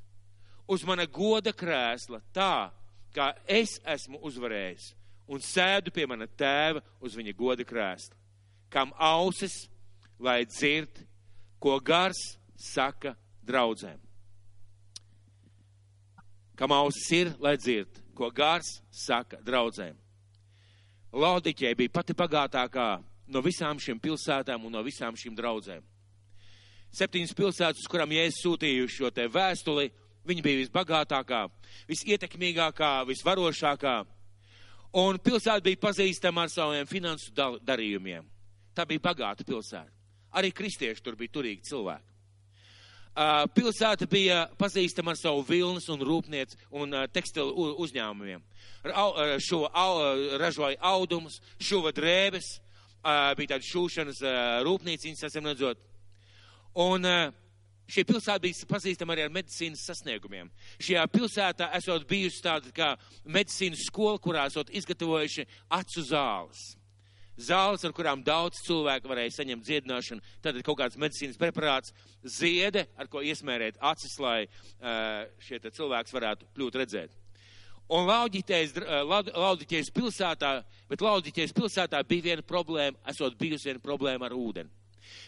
[0.67, 2.71] uz mana goda krēsla, tā
[3.13, 4.91] kā es esmu uzvarējis,
[5.29, 8.17] un sēdu pie mana tēva uz viņa goda krēsla,
[8.73, 9.67] kam ausis,
[10.17, 11.03] lai dzird,
[11.63, 12.19] ko gars
[12.59, 13.13] saka
[13.47, 14.01] draudzēm.
[16.59, 19.95] Kam ausis ir, lai dzird, ko gars saka draudzēm.
[21.13, 22.91] Laudiķē bija pati bagātākā
[23.31, 25.83] no visām šīm pilsētām un no visām šīm draudzēm
[26.93, 29.89] septiņas pilsētas, uz kurām Jēzus sūtīja šo te vēstuli.
[30.23, 31.41] Viņa bija visbagātākā,
[31.89, 33.95] visietekmīgākā, visvarošākā.
[35.01, 38.23] Un pilsēta bija pazīstama ar saviem finansu darījumiem.
[38.71, 40.02] Tā bija bagāta pilsēta.
[40.33, 42.09] Arī kristieši tur bija turīgi cilvēki.
[43.53, 48.41] Pilsēta bija pazīstama ar savu vilnas un rūpniec un tekstilu uzņēmumiem.
[49.45, 49.67] Šo
[50.41, 52.55] ražoja audumus, šuva drēbes,
[53.37, 54.23] bija tāda šūšanas
[54.65, 55.77] rūpnīciņas, esam redzot.
[56.81, 57.05] Un
[57.85, 60.49] šī pilsēta bija pazīstama arī ar medicīnas sasniegumiem.
[60.81, 62.95] Šajā pilsētā esot bijusi tāda kā
[63.29, 65.45] medicīnas skola, kurā esot izgatavojuši
[65.77, 66.71] acu zāles.
[67.37, 73.09] Zāles, ar kurām daudz cilvēku varēja saņemt dziedināšanu, tad kaut kāds medicīnas preparāts, ziede, ar
[73.09, 77.19] ko iesmērēt acis, lai uh, šie cilvēks varētu kļūt redzēt.
[77.93, 78.77] Un Laudiķēs,
[79.35, 80.53] Laudiķēs pilsētā,
[80.89, 84.71] bet Laudiķēs pilsētā bija viena problēma, esot bijusi viena problēma ar ūdeni.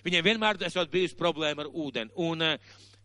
[0.06, 2.13] Viņiem vienmēr esot bijusi problēma ar ūdeni.
[2.15, 2.58] Un, eh,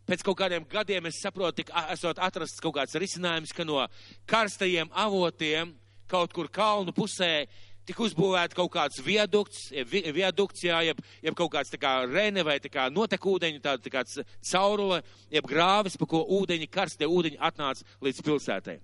[0.06, 3.86] pēc kaut kādiem gadiem es saprotu, ka esot atrasts kaut kāds risinājums, ka no
[4.26, 5.74] karstajiem avotiem
[6.08, 7.46] kaut kur kalnu pusē
[7.88, 12.58] tika uzbūvēta kaut kāds viadukts, viadukts, jā, jeb, jeb kaut kāds tā kā rene vai
[12.62, 14.20] tā kā notek ūdeņi, tā, tā kāds
[14.52, 15.00] caurule,
[15.32, 18.78] jeb grāvis, pa ko ūdeņi, karstie ūdeņi atnāca līdz pilsētai.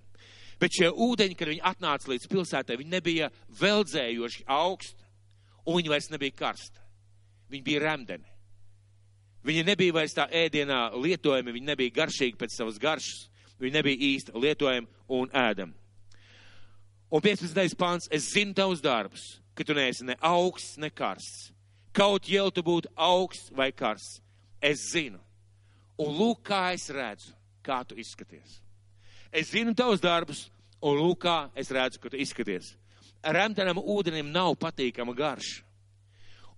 [0.60, 3.28] Bet šie ūdeņi, kad viņi atnāca līdz pilsētai, viņi nebija
[3.60, 5.04] veldzējoši augsti,
[5.66, 6.84] un viņi vairs nebija karsti.
[7.52, 8.32] Viņi bija remdeni.
[9.46, 13.28] Viņi nebija vairs tā ēdienā lietojami, viņi nebija garšīgi pēc savas garšas,
[13.62, 15.76] viņi nebija īsti lietojami un ēdami.
[17.10, 17.76] Un 15.
[17.78, 21.52] pāns, es zinu tavus darbus, ka tu neesi ne augsts, ne karsts.
[21.94, 24.20] Kaut jau tu būtu augsts vai karsts.
[24.60, 25.20] Es zinu.
[26.02, 27.30] Un lūk, kā es redzu,
[27.64, 28.58] kā tu izskaties.
[29.32, 30.48] Es zinu tavus darbus,
[30.82, 32.74] un lūk, kā es redzu, ka tu izskaties.
[33.22, 35.62] Remdenam ūdenim nav patīkama garša.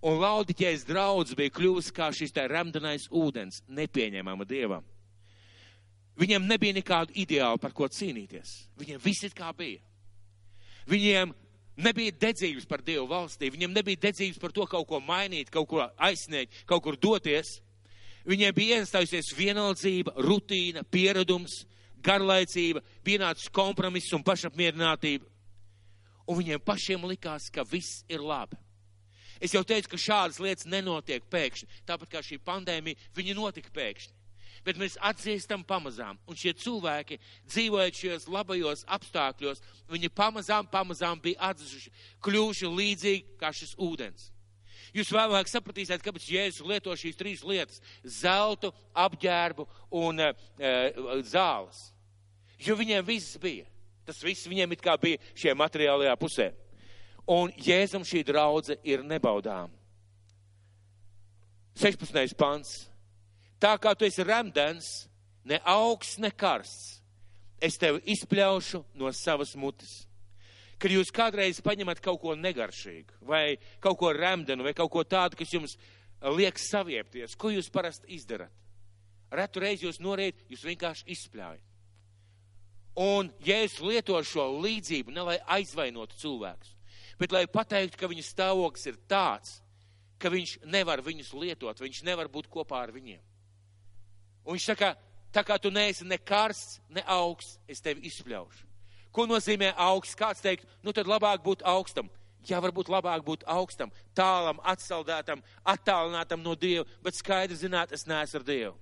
[0.01, 4.85] Un laudiķais draudz bija kļuvis kā šis tā remdenais ūdens, nepieņemama dievam.
[6.19, 8.55] Viņiem nebija nekādu ideālu, par ko cīnīties.
[8.79, 9.83] Viņiem viss ir kā bija.
[10.89, 11.33] Viņiem
[11.79, 15.83] nebija dedzības par Dievu valstī, viņiem nebija dedzības par to kaut ko mainīt, kaut ko
[15.97, 17.59] aizsniegt, kaut kur doties.
[18.29, 21.63] Viņiem bija iestājusies vienaldzība, rutīna, pieredums,
[22.03, 25.25] garlaicība, pienācis kompromiss un pašapmierinātība.
[26.29, 28.59] Un viņiem pašiem likās, ka viss ir labi.
[29.39, 31.69] Es jau teicu, ka šādas lietas nenotiek pēkšņi.
[31.87, 34.18] Tāpat kā šī pandēmija, viņi notika pēkšņi.
[34.69, 36.19] Bet mēs atzīstam pamazām.
[36.29, 37.15] Un šie cilvēki,
[37.49, 41.89] dzīvojot šajos labajos apstākļos, viņi pamazām, pamazām bija atzuši,
[42.21, 44.27] kļuvuši līdzīgi kā šis ūdens.
[44.93, 47.81] Jūs vēlāk sapratīsiet, kāpēc Jēzus lieto šīs trīs lietas-
[48.21, 50.33] zeltu, apģērbu un e,
[51.25, 51.89] zāles.
[52.61, 53.65] Jo viņiem viss bija.
[54.05, 56.51] Tas viss viņiem it kā bija šajā materiālajā pusē.
[57.25, 59.69] Un Jēzum šī draudze ir nebaudām.
[61.73, 62.37] 16.
[62.37, 62.88] pants.
[63.59, 65.09] Tā kā tu esi remdens,
[65.43, 66.99] ne augsts, ne karsts,
[67.59, 70.09] es tevi izpļaušu no savas mutes
[70.79, 75.35] kad jūs kādreiz paņemat kaut ko negaršīgu, vai kaut ko remdenu, vai kaut ko tādu,
[75.39, 75.75] kas jums
[76.37, 78.53] liek saviepties, ko jūs parasti izdarat?
[79.29, 81.65] Retu reizi jūs noriet, jūs vienkārši izspļājat.
[82.99, 86.71] Un, ja es lietoju šo līdzību, ne lai aizvainotu cilvēkus,
[87.19, 89.59] bet lai pateiktu, ka viņa stāvoklis ir tāds,
[90.19, 93.21] ka viņš nevar viņus lietot, viņš nevar būt kopā ar viņiem.
[94.49, 94.95] Un viņš saka,
[95.29, 98.65] tā kā tu neesi ne karsts, ne augsts, es tevi izspļaušu.
[99.13, 100.17] Ko nozīmē augsts?
[100.17, 102.09] Kāds teikt, nu tad labāk būt augstam.
[102.49, 108.39] Jā, varbūt labāk būt augstam, tālam, atsaldētam, attālinātam no Dieva, bet skaidri zināt, es neesmu
[108.39, 108.77] ar Dievu.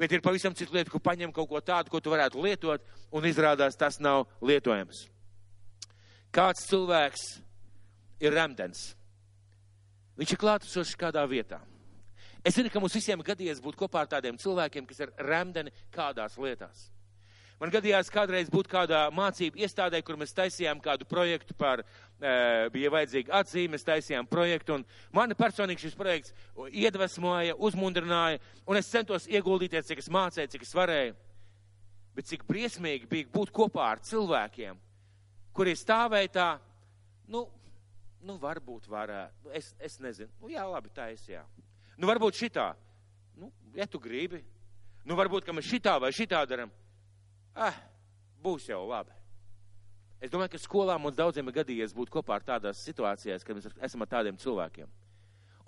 [0.00, 2.82] Bet ir pavisam cita lieta, ko paņem kaut ko tādu, ko tu varētu lietot,
[3.14, 5.04] un izrādās tas nav lietojams.
[6.34, 7.28] Kāds cilvēks
[8.24, 8.88] ir remdens?
[10.18, 11.60] Viņš ir klātesošs kādā vietā.
[12.44, 16.36] Es zinu, ka mums visiem gadījies būt kopā ar tādiem cilvēkiem, kas ir remdeni kādās
[16.36, 16.90] lietās.
[17.60, 22.34] Man gadījās kādreiz būt kādā mācību iestādē, kur mēs taisījām kādu projektu par, e,
[22.74, 24.84] bija vajadzīga atzīme, mēs taisījām projektu, un
[25.16, 26.34] mani personīgi šis projekts
[26.68, 31.16] iedvesmoja, uzmundrināja, un es centos ieguldīties, cik es mācēju, cik es varēju.
[32.14, 34.76] Bet cik briesmīgi bija būt kopā ar cilvēkiem,
[35.56, 36.48] kuri stāvēja tā,
[37.32, 37.46] nu,
[38.26, 41.46] nu varbūt varētu, es, es nezinu, nu jā, labi, taisījā.
[42.00, 42.72] Nu varbūt šitā,
[43.38, 44.40] nu, ja tu gribi,
[45.06, 46.72] nu varbūt, ka mēs šitā vai šitā daram
[47.54, 47.76] ah,
[48.42, 49.14] būs jau labi.
[50.24, 53.68] Es domāju, ka skolā mums daudziem ir gadījies būt kopā ar tādās situācijās, kad mēs
[53.84, 54.88] esam ar tādiem cilvēkiem.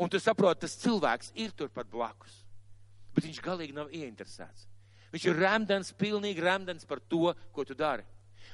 [0.01, 2.43] Un tu saproti, tas cilvēks ir turpat blakus,
[3.15, 4.67] bet viņš galīgi nav ieinteresēts.
[5.13, 8.05] Viņš ir remdens, pilnīgi remdens par to, ko tu dari.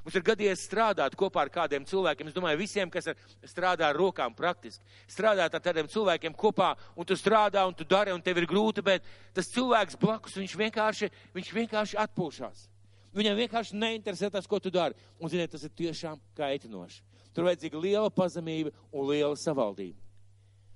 [0.03, 2.27] Mums ir gadījies strādāt kopā ar kādiem cilvēkiem.
[2.27, 7.07] Es domāju, visiem, kas ar, strādā ar rokām praktiski, strādāt ar tādiem cilvēkiem kopā, un
[7.07, 11.11] tu strādā, un tu dari, un tev ir grūti, bet tas cilvēks blakus, viņš vienkārši,
[11.39, 12.67] viņš vienkārši atpūšās.
[13.15, 14.99] Viņam vienkārši neinteresē tas, ko tu dari.
[15.21, 17.03] Un, ziniet, tas ir tiešām kaitinoši.
[17.33, 20.01] Tur vajadzīga liela pazemība un liela savaldība.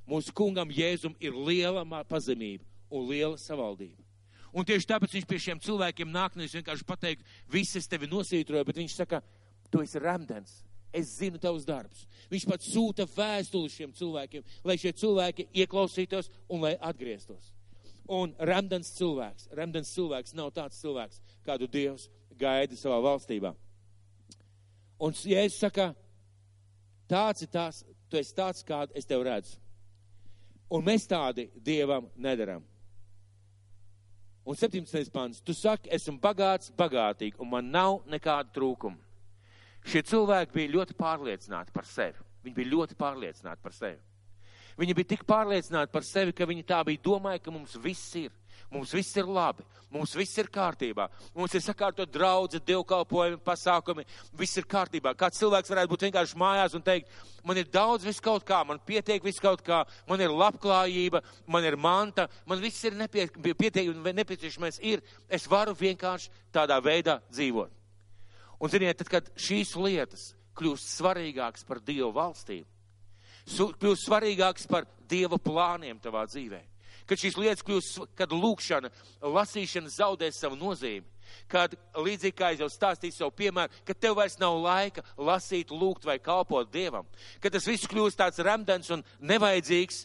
[0.07, 2.63] Mūsu kungam Jēzum ir liela pazemība
[2.95, 4.06] un liela savaldība.
[4.57, 8.65] Un tieši tāpēc viņš pie šiem cilvēkiem nāk, nevis vienkārši pateikt, viss es tevi nosītroju,
[8.65, 9.21] bet viņš saka,
[9.69, 10.63] tu esi remdens,
[10.97, 12.07] es zinu tavus darbus.
[12.33, 17.51] Viņš pat sūta vēstuli šiem cilvēkiem, lai šie cilvēki ieklausītos un lai atgrieztos.
[18.09, 22.07] Un remdens cilvēks, remdens cilvēks nav tāds cilvēks, kādu Dievs
[22.39, 23.53] gaidi savā valstībā.
[25.03, 25.91] Un Jēzus saka,
[27.11, 29.59] tāds ir tās, tu esi tāds, kādu es tev redzu.
[30.73, 32.65] Un mēs tādi Dievam nedaram.
[34.47, 35.11] Un 17.
[35.11, 39.01] pants, tu saki, esmu bagāts, bagātīgi, un man nav nekāda trūkuma.
[39.87, 42.23] Šie cilvēki bija ļoti pārliecināti par sevi.
[42.47, 43.99] Viņi bija ļoti pārliecināti par sevi.
[44.79, 48.31] Viņi bija tik pārliecināti par sevi, ka viņi tā bija domāja, ka mums viss ir.
[48.71, 49.63] Mums viss ir labi,
[49.95, 54.05] mums viss ir kārtībā, mums ir sakārtot draudze, dievkalpojumi, pasākumi,
[54.37, 55.13] viss ir kārtībā.
[55.19, 57.13] Kāds cilvēks varētu būt vienkārši mājās un teikt,
[57.47, 61.69] man ir daudz viss kaut kā, man pietiek viss kaut kā, man ir labklājība, man
[61.69, 67.71] ir manta, man viss ir nepie, pietiek nepieciešamais ir, es varu vienkārši tādā veidā dzīvot.
[68.59, 72.67] Un ziniet, tad, kad šīs lietas kļūst svarīgākas par Dievu valstību,
[73.79, 76.73] kļūst svarīgākas par Dieva plāniem tavā dzīvēm
[77.09, 78.91] kad šīs lietas kļūst, kad lūkšana,
[79.23, 81.07] lasīšana zaudēs savu nozīmi.
[81.51, 86.07] Kad līdzīgi kā es jau stāstīju savu piemēru, ka tev vairs nav laika lasīt, lūgt
[86.07, 87.07] vai kalpot Dievam,
[87.43, 90.05] kad tas viss kļūst tāds remdens un nevajadzīgs,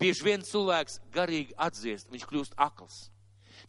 [0.00, 3.06] bieži vien cilvēks garīgi atdziest, viņš kļūst akls.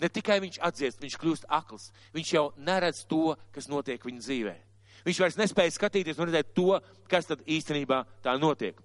[0.02, 4.56] Ne tikai viņš atdziest, viņš kļūst akls, viņš jau neredz to, kas notiek viņa dzīvē.
[5.04, 6.80] Viņš vairs nespēja skatīties un redzēt to,
[7.12, 8.76] kas tad īstenībā tā notiek.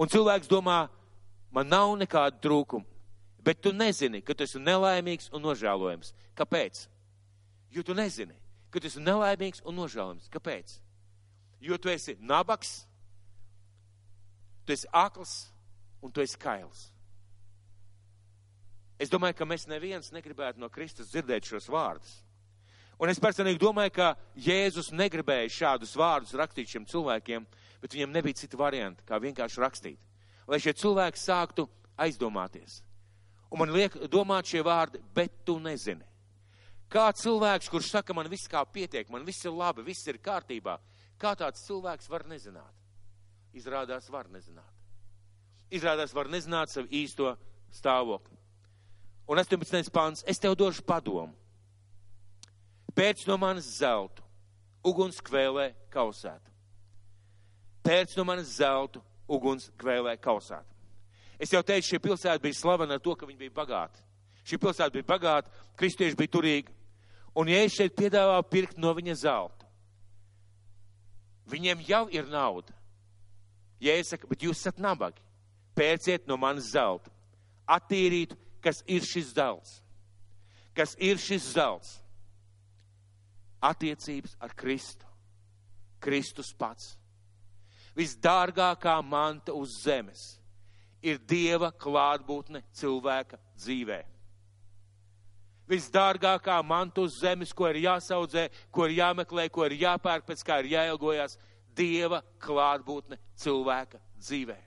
[0.00, 0.86] Un cilvēks domā,
[1.52, 2.91] man nav nekāda trūkuma
[3.42, 6.12] bet tu nezini, ka tu esi nelaimīgs un nožēlojams.
[6.38, 6.86] Kāpēc?
[7.74, 8.34] Jo tu nezini,
[8.70, 10.30] ka tu esi nelaimīgs un nožēlojams.
[10.32, 10.78] Kāpēc?
[11.62, 12.82] Jo tu esi nabaks,
[14.66, 15.52] tu esi akls
[16.02, 16.90] un tu esi kails.
[19.02, 22.20] Es domāju, ka mēs neviens negribētu no Kristus dzirdēt šos vārdus.
[23.02, 27.46] Un es personīgi domāju, ka Jēzus negribēja šādus vārdus rakstīt šiem cilvēkiem,
[27.82, 29.98] bet viņam nebija cita varianta, kā vienkārši rakstīt.
[30.46, 31.66] Lai šie cilvēki sāktu
[31.98, 32.78] aizdomāties
[33.52, 36.06] Un man liek domāt šie vārdi, bet tu nezini.
[36.92, 40.78] Kā cilvēks, kurš saka, man viss kā pietiek, man viss ir labi, viss ir kārtībā,
[41.20, 42.72] kā tāds cilvēks var nezināt?
[43.52, 44.68] Izrādās var nezināt.
[45.72, 47.36] izrādās var nezināt savu īsto
[47.72, 48.36] stāvokli.
[49.28, 49.88] Un 18.
[49.92, 51.32] pāns, es tev došu padomu.
[52.92, 54.22] Pēc no manis zeltu,
[54.84, 56.50] uguns kvēlē kausētu.
[57.82, 60.71] Pēc no manis zeltu, uguns kvēlē kausētu.
[61.42, 64.02] Es jau teicu, šī pilsēta bija slavena ar to, ka viņi bija bagāti.
[64.46, 66.74] Šī pilsēta bija bagāta, kristieši bija turīgi.
[67.38, 69.66] Un es šeit piedāvāju pirkt no viņa zelta,
[71.50, 72.74] viņiem jau ir nauda.
[73.82, 75.22] Ja es saku, bet jūs esat nabagi,
[75.74, 77.10] pērciet no manas zelta,
[77.66, 79.80] attīrītu, kas ir šis zelts.
[80.76, 81.96] Kas ir šis zelts?
[83.62, 85.08] Attiecības ar Kristu.
[86.02, 86.94] Kristus pats.
[87.98, 90.41] Visdārgākā manta uz zemes
[91.02, 94.00] ir Dieva klātbūtne cilvēka dzīvē.
[95.70, 100.60] Visdārgākā manta uz zemes, ko ir jāsaudzē, ko ir jāmeklē, ko ir jāpērk, pēc kā
[100.62, 101.38] ir jāilgojas,
[101.72, 104.58] Dieva klātbūtne cilvēka dzīvē.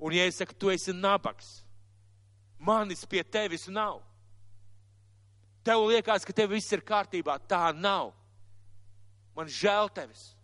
[0.00, 1.60] Un, ja es saku, tu esi nabaks,
[2.58, 4.00] manis pie tevis nav.
[5.66, 7.40] Tev liekas, ka tev viss ir kārtībā.
[7.48, 8.12] Tā nav.
[9.34, 10.35] Man žēl tevis.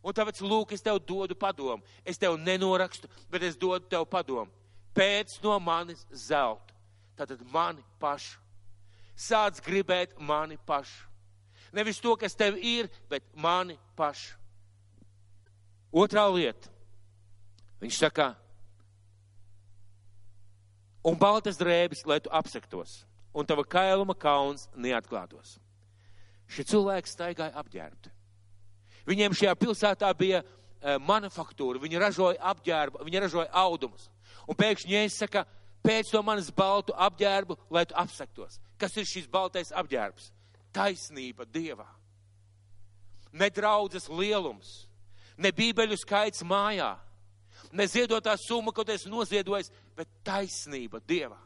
[0.00, 1.84] Un tāpēc, lūk, es tev dodu padomu.
[2.08, 4.48] Es tev nenorakstu, bet es dodu tev padomu.
[4.96, 6.74] Pēc no manis zelta.
[7.20, 8.38] Tātad mani pašu.
[9.12, 11.04] Sāc gribēt mani pašu.
[11.76, 14.38] Nevis to, kas tev ir, bet mani pašu.
[15.92, 16.70] Otrā lieta.
[17.80, 18.32] Viņš saka,
[21.04, 23.00] un baltas drēbes, lai tu apsektos,
[23.32, 25.56] un tava kailuma kauns neatklātos.
[26.50, 28.12] Šie cilvēki staigāja apģērbti.
[29.08, 34.08] Viņiem šajā pilsētā bija uh, manufaktūra, viņi ražoja apģērbu, viņi ražoja audumus.
[34.48, 35.44] Un pēkšņi Jēzus saka,
[35.84, 38.60] pēc to manas baltu apģērbu, lai tu apsektos.
[38.80, 40.30] Kas ir šis baltais apģērbs?
[40.74, 41.86] Taisnība Dievā.
[43.32, 44.88] Ne draudzes lielums,
[45.38, 46.96] ne bībeļu skaits mājā,
[47.72, 51.38] ne ziedotā summa, ko es noziedojis, bet taisnība Dievā.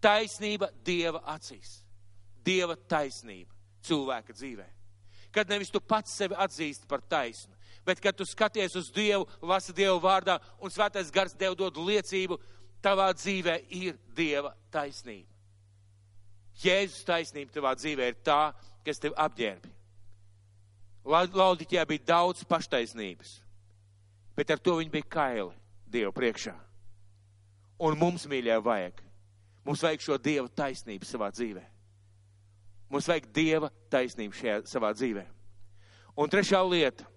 [0.00, 1.82] Taisnība Dieva acīs.
[2.44, 3.52] Dieva taisnība
[3.84, 4.66] cilvēka dzīvē
[5.34, 7.52] kad nevis tu pats sevi atzīsti par taisnu,
[7.84, 12.38] bet kad tu skaties uz Dievu, lasi Dievu vārdā un svētais gars Dievu dod liecību,
[12.84, 15.30] tavā dzīvē ir Dieva taisnība.
[16.62, 18.52] Jēzus taisnība tavā dzīvē ir tā,
[18.86, 19.72] kas tev apģērbi.
[21.04, 23.34] Laudītjā bija daudz paštaisnības,
[24.36, 25.50] bet ar to viņi bija kaili
[25.90, 26.54] Dievu priekšā.
[27.84, 29.02] Un mums, mīļā, vajag.
[29.66, 31.73] Mums vajag šo Dieva taisnību savā dzīvē.
[32.94, 35.24] Mums vajag Dieva taisnību šajā savā dzīvē.
[36.14, 37.08] Un trešā lieta.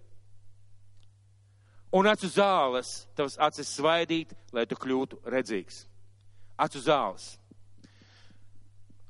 [1.94, 5.84] Un acu zāles, tavas acis svaidīt, lai tu kļūtu redzīgs.
[6.58, 7.30] Acu zāles.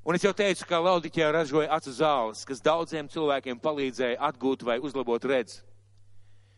[0.03, 4.77] Un es jau teicu, ka Laudikijā ražoja acu zāles, kas daudziem cilvēkiem palīdzēja atgūt vai
[4.83, 5.63] uzlabot redzi.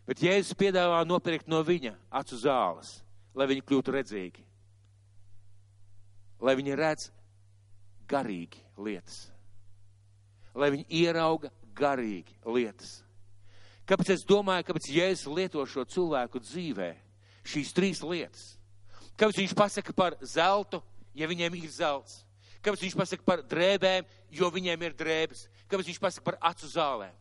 [0.09, 2.95] Bet Jēzus piedāvā nopirkt no viņa acu zāles,
[3.37, 4.45] lai viņi kļūtu redzīgi.
[6.41, 7.11] Lai viņi redz
[8.09, 9.27] garīgi lietas
[10.59, 12.99] lai viņi ierauga garīgi lietas.
[13.89, 16.89] Kāpēc es domāju, kāpēc Jēzus lieto šo cilvēku dzīvē
[17.49, 18.51] šīs trīs lietas?
[19.17, 20.81] Kāpēc viņš pasaka par zeltu,
[21.17, 22.21] ja viņiem ir zelts?
[22.61, 25.47] Kāpēc viņš pasaka par drēbēm, jo viņiem ir drēbes?
[25.71, 27.15] Kāpēc viņš pasaka par acu zālēm?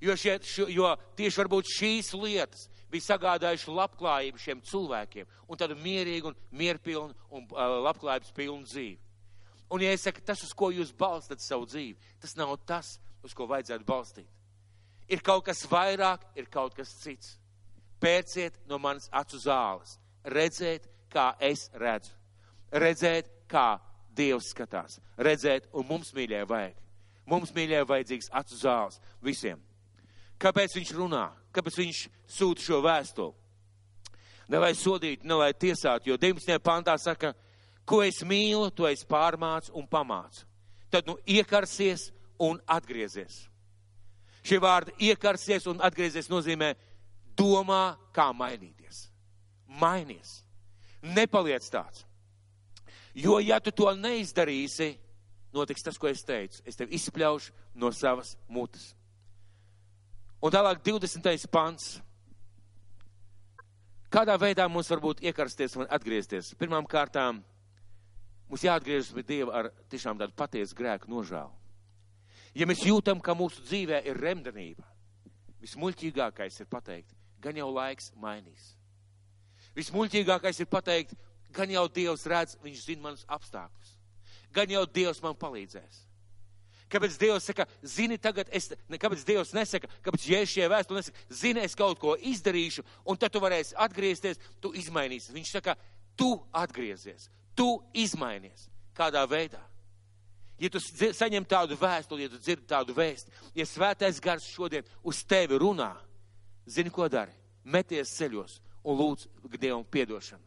[0.00, 5.76] Jo, šie, šo, jo tieši varbūt šīs lietas bija sagādājuši labklājību šiem cilvēkiem un tādu
[5.76, 8.96] mierīgu un mierpilnu un uh, labklājības pilnu dzīvi.
[9.70, 13.34] Un, ja es saku, tas, uz ko jūs balstat savu dzīvi, tas nav tas, uz
[13.36, 14.28] ko vajadzētu balstīt.
[15.10, 17.36] Ir kaut kas vairāk, ir kaut kas cits.
[18.02, 22.14] Pērciet no manas acu zāles, redzēt, kā es redzu,
[22.72, 23.78] redzēt, kā
[24.10, 26.78] Dievs skatās, redzēt, un mums mīļē vajag.
[27.30, 29.60] Mums mīļē vajadzīgs acu zāles visiem.
[30.40, 31.28] Kāpēc viņš runā?
[31.54, 32.00] Kāpēc viņš
[32.38, 33.36] sūta šo vēstuli?
[34.50, 36.58] Ne lai sodītu, ne lai tiesātu, jo 19.
[36.64, 37.49] pantā saka, ka
[37.90, 40.44] Ko es mīlu, to es pārmācu un pamācu.
[40.90, 42.10] Tad nu iekarsies
[42.42, 43.46] un atgriezies.
[44.46, 46.72] Šie vārdi iekarsies un atgriezies nozīmē
[47.36, 49.08] domā, kā mainīties.
[49.80, 50.40] Mainies.
[51.02, 52.04] Nepaliec tāds.
[53.14, 54.92] Jo, ja tu to neizdarīsi,
[55.52, 56.62] notiks tas, ko es teicu.
[56.64, 58.92] Es tevi izspļaušu no savas mutes.
[60.40, 61.50] Un tālāk 20.
[61.52, 61.98] pants.
[64.10, 66.54] Kādā veidā mums var būt iekarasties un atgriezties?
[66.58, 67.42] Pirmām kārtām
[68.50, 71.54] Mums jāatgriežas pie Dieva ar tiešām tādu patiesu grēku nožēlu.
[72.58, 74.82] Ja mēs jūtam, ka mūsu dzīvē ir remdenība,
[75.62, 78.72] vismuļķīgākais ir pateikt, gan jau laiks mainīs.
[79.78, 81.14] Vismuļķīgākais ir pateikt,
[81.54, 83.96] gan jau Dievs redz, viņš zina manus apstākļus.
[84.50, 86.06] Gan jau Dievs man palīdzēs.
[86.90, 91.26] Kāpēc Dievs saka, zini, tagad es, ne, kāpēc Dievs nesaka, kāpēc Jēzus šajā vēstulē nesaka,
[91.30, 95.30] zini, es kaut ko izdarīšu, un tad tu varēsi atgriezties, tu izmainīsi.
[95.36, 95.76] Viņš saka,
[96.18, 98.68] tu atgriezies, tu izmainies.
[98.96, 99.60] Kādā veidā?
[100.60, 105.22] Ja tu saņem tādu vēstuli, ja tu dzirdi tādu vēstu, ja svētais gars šodien uz
[105.24, 105.94] tevi runā,
[106.68, 107.32] zini, ko dari?
[107.64, 110.44] Meties ceļos un lūdz Dievam piedošanu.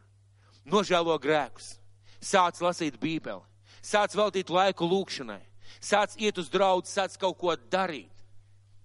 [0.70, 1.74] Nožēlo grēkus,
[2.22, 3.42] sāc lasīt Bībeli,
[3.82, 5.42] sāc veltīt laiku lūkšanai
[5.80, 8.12] sāc iet uz draugu, sāc kaut ko darīt,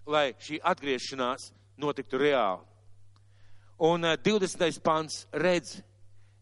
[0.10, 2.66] lai šī atgriešanās notiktu reāli.
[3.80, 4.66] Un 20.
[4.68, 5.80] Eh, pants redz,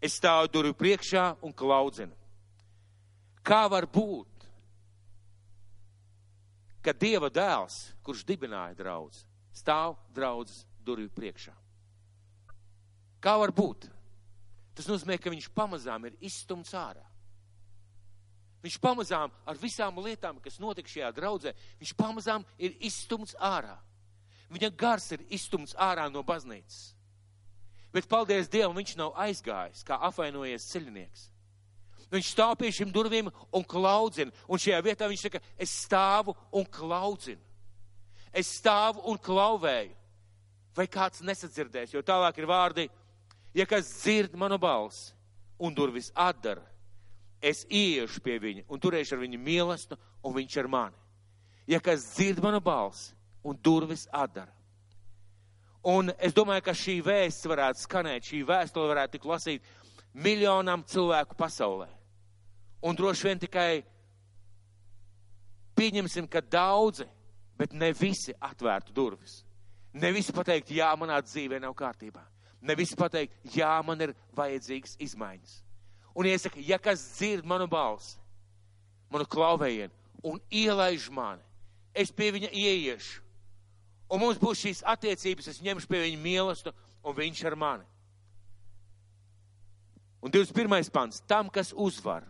[0.02, 2.14] es stāvu durvju priekšā un klaudzinu.
[3.48, 4.48] Kā var būt,
[6.84, 9.24] ka Dieva dēls, kurš dibināja draudz,
[9.56, 11.54] stāv draudzes durvju priekšā?
[13.24, 13.88] Kā var būt?
[14.78, 17.06] Tas nozīmē, ka viņš pamazām ir izstumts ārā.
[18.62, 23.78] Viņš pamazām ar visām lietām, kas notika šajā draudzē, viņš pamazām ir izstumts ārā.
[24.52, 26.97] Viņa gars ir izstumts ārā no baznīcas.
[27.98, 31.24] Bet paldies Dievam, viņš nav aizgājis, kā apvainojies ceļinieks.
[32.14, 34.30] Viņš stāv pie šīm durvīm un klaudzina.
[34.45, 37.41] Un šajā vietā viņš saka, es stāvu un klaudzinu.
[38.30, 39.95] Es stāvu un klauvēju.
[40.78, 42.86] Vai kāds nesadzirdēs, jo tālāk ir vārdi,
[43.58, 45.16] ja kas dzird manu balsi
[45.58, 46.62] un durvis atdara,
[47.41, 51.02] es ieiešu pie viņa un turēšu ar viņu mīlestību, un viņš ar mani.
[51.66, 54.54] Ja kas dzird manu balsi un durvis atdara.
[55.88, 59.68] Un es domāju, ka šī vēsts varētu skanēt, šī vēstule varētu tik lasīt
[60.18, 61.88] miljonām cilvēku pasaulē.
[62.84, 63.70] Un droši vien tikai
[65.78, 67.08] pieņemsim, ka daudzi,
[67.58, 69.42] bet ne visi atvērtu durvis.
[69.98, 72.22] Ne visi pateikt, jā, manā dzīvē nav kārtībā.
[72.62, 75.62] Ne visi pateikt, jā, man ir vajadzīgas izmaiņas.
[76.18, 78.18] Un iesaka, ja kas dzird manu balsi,
[79.14, 79.94] manu klauvējienu
[80.28, 81.44] un ielaiž mani,
[81.94, 83.22] es pie viņa ieiešu.
[84.08, 87.88] Un mums būs šīs attiecības, es ņemšu pie viņa mīlestību, un viņš ar mani.
[90.24, 90.91] Un 21.
[90.91, 91.22] pants.
[91.28, 92.26] Tam, kas uzvar.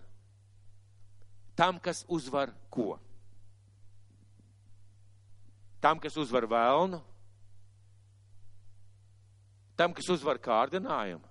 [1.55, 2.97] Tam, kas uzvar ko?
[5.82, 6.99] Tam, kas uzvar vēlnu.
[9.78, 11.25] Tam, kas uzvar kārdinājumu.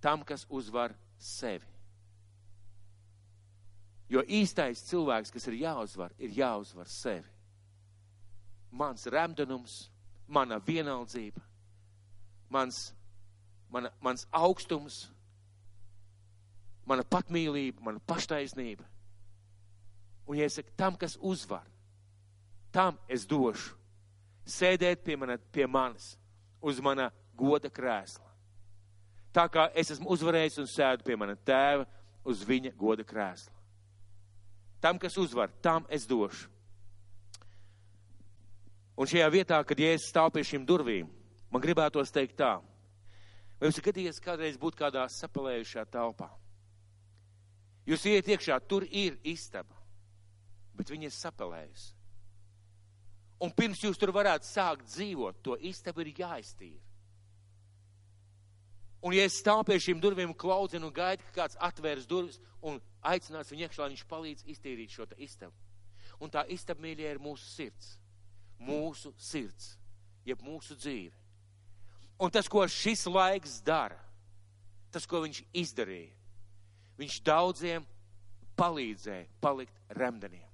[0.00, 1.68] Tam, kas uzvar sevi.
[4.12, 7.31] Jo īstais cilvēks, kas ir jāuzvar, ir jāuzvar sevi.
[8.72, 9.90] Mans remdenums,
[10.26, 11.42] mana vienaldzība,
[12.52, 12.94] mans,
[13.68, 15.04] mana, mans augstums,
[16.88, 18.86] mana patmīlība, mana paštaisnība.
[20.26, 21.66] Un, ja es saku, tam, kas uzvar,
[22.72, 23.76] tam es došu
[24.48, 26.14] sēdēt pie, mana, pie manis
[26.64, 28.32] uz mana goda krēsla
[29.32, 31.86] tā kā es esmu uzvarējis un sēdu pie mana tēva
[32.28, 33.52] uz viņa goda krēsla.
[34.82, 36.50] Tam, kas uzvar, tam es došu.
[38.96, 41.08] Un šajā vietā, kad Jēzus stāv pie šīm durvīm,
[41.50, 42.58] man gribētos teikt tā.
[43.60, 46.28] Vai ir gadījies kādreiz būt kādā sapalējušā telpā?
[47.86, 49.74] Jūs iet iekšā, tur ir istaba,
[50.76, 51.92] bet viņa ir sapalējusi.
[53.42, 56.82] Un pirms jūs tur varētu sākt dzīvot, to istabu ir jāiztīra.
[59.02, 62.78] Un, ja es stāvu pie šīm durvīm klaudzinu un gaidu, ka kāds atvērs durvis un
[63.02, 65.54] aicinās viņu iekšā, lai viņš palīdz iztīrīt šo istabu.
[66.22, 67.96] Un tā istaba, mīļie, ir mūsu sirds.
[68.62, 69.74] Mūsu sirds,
[70.26, 71.14] jeb mūsu dzīve.
[72.22, 73.98] Un tas, ko šis laiks dara,
[74.94, 76.12] tas, ko viņš izdarīja,
[77.00, 77.86] viņš daudziem
[78.58, 80.48] palīdzēja palikt remdeniem.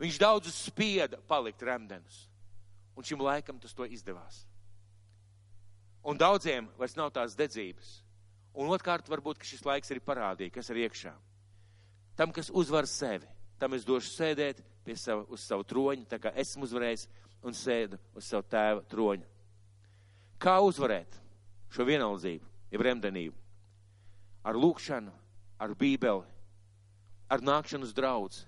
[0.00, 2.24] Viņš daudzus spieda palikt remdenus.
[2.96, 4.46] Un šim laikam tas to izdevās.
[6.02, 7.98] Un daudziem vairs nav tās dedzības.
[8.56, 11.12] Un otrkārt, varbūt šis laiks arī parādīja, kas ir iekšā.
[12.18, 13.28] Tam, kas uzvar sevi,
[13.60, 14.62] tam es došu sēdēt
[14.96, 17.06] sava, uz savu troņu, tā kā esmu uzvarējis
[17.46, 19.26] un sēdu uz savu tēva troņu.
[20.40, 21.18] Kā uzvarēt
[21.70, 23.36] šo vienaldzību, jeb remdenību?
[24.42, 25.12] Ar lūkšanu,
[25.60, 26.26] ar bībeli,
[27.30, 28.42] ar nākšanu uz draudz,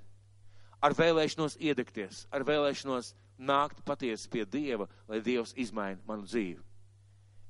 [0.82, 6.62] ar vēlēšanos iedegties, ar vēlēšanos nākt patiesi pie Dieva, lai Dievs izmaina manu dzīvi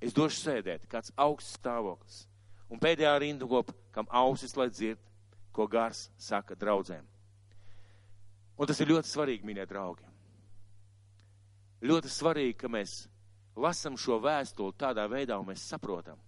[0.03, 2.25] es došu sēdēt, kāds augsts stāvoklis.
[2.73, 5.01] Un pēdējā rindukopa, kam ausis, lai dzird,
[5.55, 7.05] ko gars saka draudzēm.
[8.63, 10.07] Un tas ir ļoti svarīgi, mīļie draugi.
[11.83, 12.95] Ļoti svarīgi, ka mēs
[13.59, 16.21] lasam šo vēstuli tādā veidā, un mēs saprotam,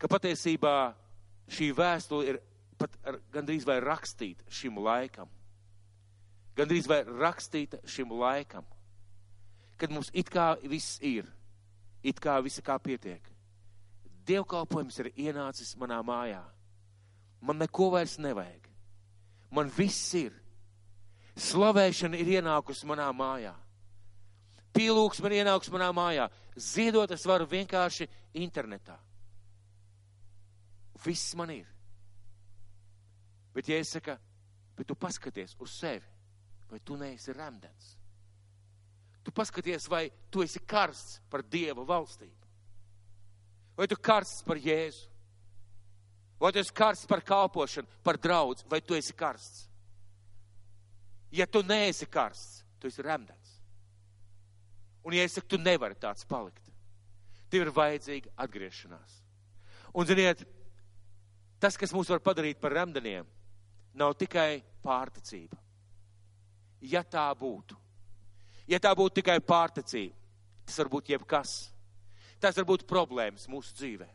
[0.00, 0.72] ka patiesībā
[1.52, 2.40] šī vēstule ir
[2.80, 5.28] pat ar, gandrīz vai rakstīta šim laikam.
[6.56, 8.64] Gandrīz vai rakstīta šim laikam,
[9.76, 11.28] kad mums it kā viss ir
[12.06, 13.22] it kā visa kā pietiek.
[14.26, 16.42] Dievkalpojums ir ienācis manā mājā.
[17.42, 18.66] Man neko vairs nevajag.
[19.54, 20.34] Man viss ir.
[21.36, 23.52] Slavēšana ir ienākusi manā mājā.
[24.76, 26.28] Pielūgs man ienāks manā mājā.
[26.56, 28.08] Ziedot es varu vienkārši
[28.40, 28.96] internetā.
[31.04, 31.68] Viss man ir.
[33.56, 34.16] Bet, ja es saku,
[34.76, 36.04] bet tu paskaties uz sevi,
[36.68, 37.94] vai tu neesi remdens?
[39.24, 42.50] Tu paskaties, vai tu esi karsts par Dieva valstību?
[43.76, 45.08] Vai tu karsts par Jēzu?
[46.40, 49.66] Vai tu esi karsts par kalpošanu, par draudz, vai tu esi karsts?
[51.36, 53.56] Ja tu neesi karsts, tu esi remdens.
[55.06, 56.72] Un ja es saku, tu nevari tāds palikt,
[57.52, 59.20] tev ir vajadzīga atgriešanās.
[59.94, 60.42] Un ziniet,
[61.62, 63.28] tas, kas mūs var padarīt par remdeniem,
[63.94, 65.60] nav tikai pārticība.
[66.82, 67.76] Ja tā būtu,
[68.68, 70.16] ja tā būtu tikai pārticība,
[70.66, 71.54] tas var būt jebkas.
[72.42, 74.08] Tas var būt problēmas mūsu dzīvē.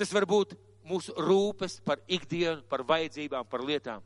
[0.00, 0.56] Tas var būt
[0.88, 4.02] mūsu rūpes par ikdienu, par vajadzībām, par lietām.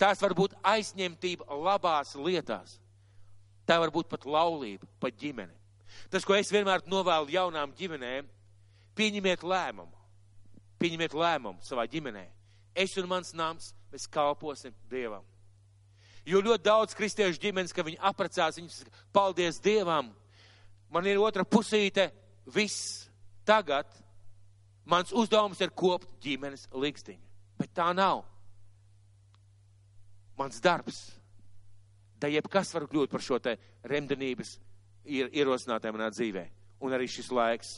[0.00, 2.76] Tās var būt aizņemtība labās lietās.
[3.66, 5.54] Tā var būt pat laulība, pat ģimene.
[6.12, 8.28] Tas, ko es vienmēr novēlu jaunām ģimenēm,
[8.96, 9.94] pieņemiet lēmumu.
[10.76, 12.26] Pieņemiet lēmumu savā ģimenē.
[12.76, 15.24] Es un mans nams, mēs kalposim Dievam.
[16.26, 18.82] Jo ļoti daudz kristiešu ģimenes, ka viņi aprecās, viņas
[19.14, 20.10] paldies Dievam.
[20.92, 22.10] Man ir otra pusīte,
[22.52, 23.06] viss
[23.46, 23.88] tagad.
[24.86, 27.22] Mans uzdevums ir kopt ģimenes likstiņu.
[27.58, 28.22] Bet tā nav.
[30.36, 31.04] Mans darbs
[32.20, 33.56] Da jebkas var kļūt par šo te
[33.88, 34.56] remdenības
[35.06, 36.44] ierosinātēm manā dzīvē.
[36.84, 37.72] Un arī šis laiks.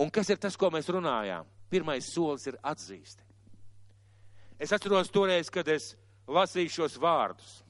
[0.00, 1.48] Un kas ir tas, ko mēs runājām?
[1.70, 3.22] Pirmais solis ir atzīst.
[4.60, 5.94] Es atceros toreiz, kad es
[6.28, 7.62] lasīju šos vārdus.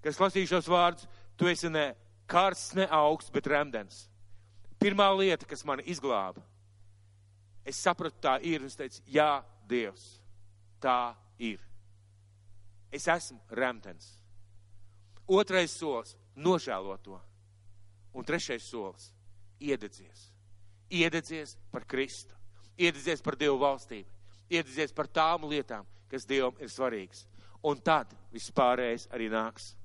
[0.00, 1.90] Kad es lasīju šos vārdus, tu esi ne
[2.30, 4.06] karsts, ne augsts, bet remdens.
[4.80, 6.40] Pirmā lieta, kas mani izglāba,
[7.68, 10.19] es sapratu, tā ir, un es teicu, jā, Dievs,
[10.80, 11.60] tā ir.
[12.90, 14.16] Es esmu remtens.
[15.30, 16.16] Otrais solis-
[16.46, 17.20] nožēlot to.
[18.14, 19.12] Un trešais solis-
[19.60, 20.30] iededzies.
[20.90, 22.34] Iededzies par Kristu.
[22.76, 24.08] Iededzies par Dievu valstību.
[24.50, 27.26] Iededzies par tām lietām, kas Dievam ir svarīgas.
[27.62, 29.76] Un tad viss pārējais arī nāks.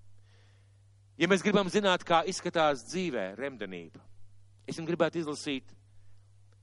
[1.17, 4.01] Ja mēs gribam zināt, kā izskatās dzīvē remdenība,
[4.67, 5.63] es jums gribētu izlasīt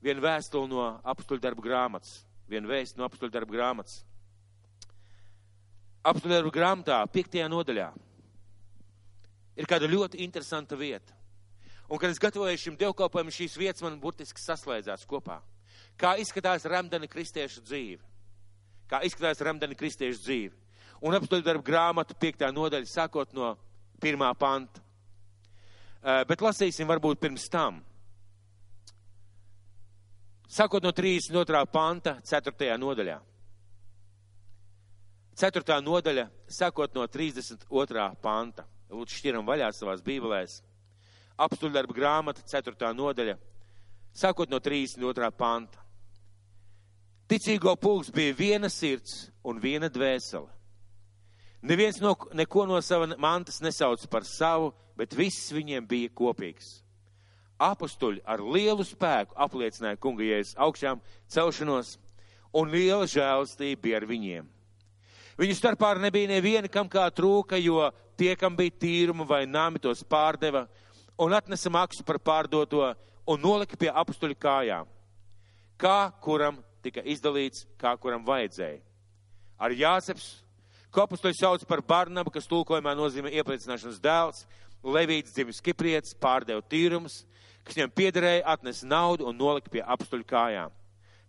[0.02, 4.02] vienu vēstuli no apstuļu darba grāmatas, vienu vēstu no apstuļu darba grāmatas
[6.06, 7.88] apstudēru grāmatā, piektajā nodaļā,
[9.58, 11.14] ir kāda ļoti interesanta vieta.
[11.88, 15.42] Un, kad es gatavoju šim dievkalpojumam, šīs vietas man burtiski saslēdzās kopā.
[16.00, 18.00] Kā izskatās remdeni kristiešu dzīve?
[18.88, 20.56] Kā izskatās remdeni kristiešu dzīve?
[21.02, 23.54] Un apstudēru darbu grāmatu piektā nodaļa, sākot no
[24.00, 24.80] pirmā panta.
[26.02, 27.82] Uh, bet lasīsim varbūt pirms tam.
[30.52, 31.62] Sākot no 32.
[31.72, 32.72] panta, 4.
[32.80, 33.20] nodaļā.
[35.42, 38.02] Ceturtā nodaļa, sakot no 32.
[38.22, 38.62] panta.
[38.92, 40.60] Lūdzu, šķiram vaļā savās bībelēs.
[41.42, 43.34] Apstuļdarba grāmata, ceturtā nodaļa,
[44.14, 45.32] sakot no 32.
[45.34, 45.82] panta.
[47.26, 50.46] Ticīgo pulks bija viena sirds un viena dvēsele.
[51.66, 56.84] Neviens no, neko no sava mantas nesauc par savu, bet viss viņiem bija kopīgs.
[57.58, 61.96] Apustuļi ar lielu spēku apliecināja kunga jēzus augšām celšanos,
[62.54, 64.50] un liela žēlstība bija ar viņiem
[65.40, 67.86] Viņu starpā nebija neviena, kam kā trūka, jo
[68.20, 70.66] tie, kam bija tīruma vai nami, tos pārdeva
[71.20, 72.84] un atnesa maksu par pārdoto
[73.26, 74.88] un nolika pie apstuļu kājām.
[75.80, 78.80] Kā kuram tika izdalīts, kā kuram vajadzēja.
[79.62, 80.42] Ar Jāzeps,
[80.92, 84.46] ko apstuļu sauc par Barnabu, kas tulkojumā nozīmē iepriecināšanas dēls,
[84.82, 87.20] Levīts dzimis Kiprietis, pārdeva tīrumus,
[87.62, 90.74] kas viņam piederēja, atnesa naudu un nolika pie apstuļu kājām.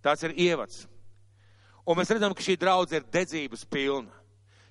[0.01, 0.87] Tāds ir ievads.
[1.85, 4.11] Un mēs redzam, ka šī draudze ir dedzības pilna.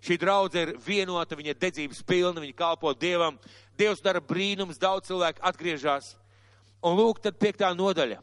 [0.03, 3.39] Šī draudze ir vienota, viņa dedzības pilna, viņa kalpo Dievam.
[3.79, 6.17] Dievs dara brīnums, daudz cilvēku atgriežas.
[6.83, 8.19] Un lūk, tad piektā nodaļa.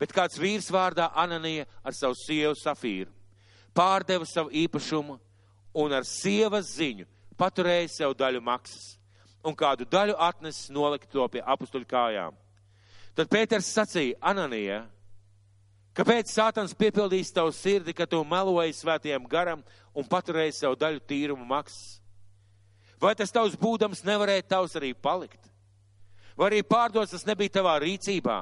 [0.00, 3.12] Bet kāds vīrs vārdā Ananija ar savu sievu Safīru
[3.74, 5.18] pārdeva savu īpašumu
[5.80, 7.06] un ar sievas ziņu
[7.38, 8.96] paturēja sev daļu maksas.
[9.46, 12.34] Un kādu daļu atnesis nolikt to pie apustuļu kājām.
[13.16, 14.82] Tad Pēters sacīja, Ananija,
[15.96, 19.64] Kāpēc Sātans piepildīs tavu sirdi, ka tu meloji svētiem garam
[19.94, 21.98] un paturēji sev daļu tīrumu maksas?
[23.00, 25.48] Vai tas tavs būdams nevarēja tavs arī palikt?
[26.36, 28.38] Vai arī pārdots tas nebija tavā rīcībā?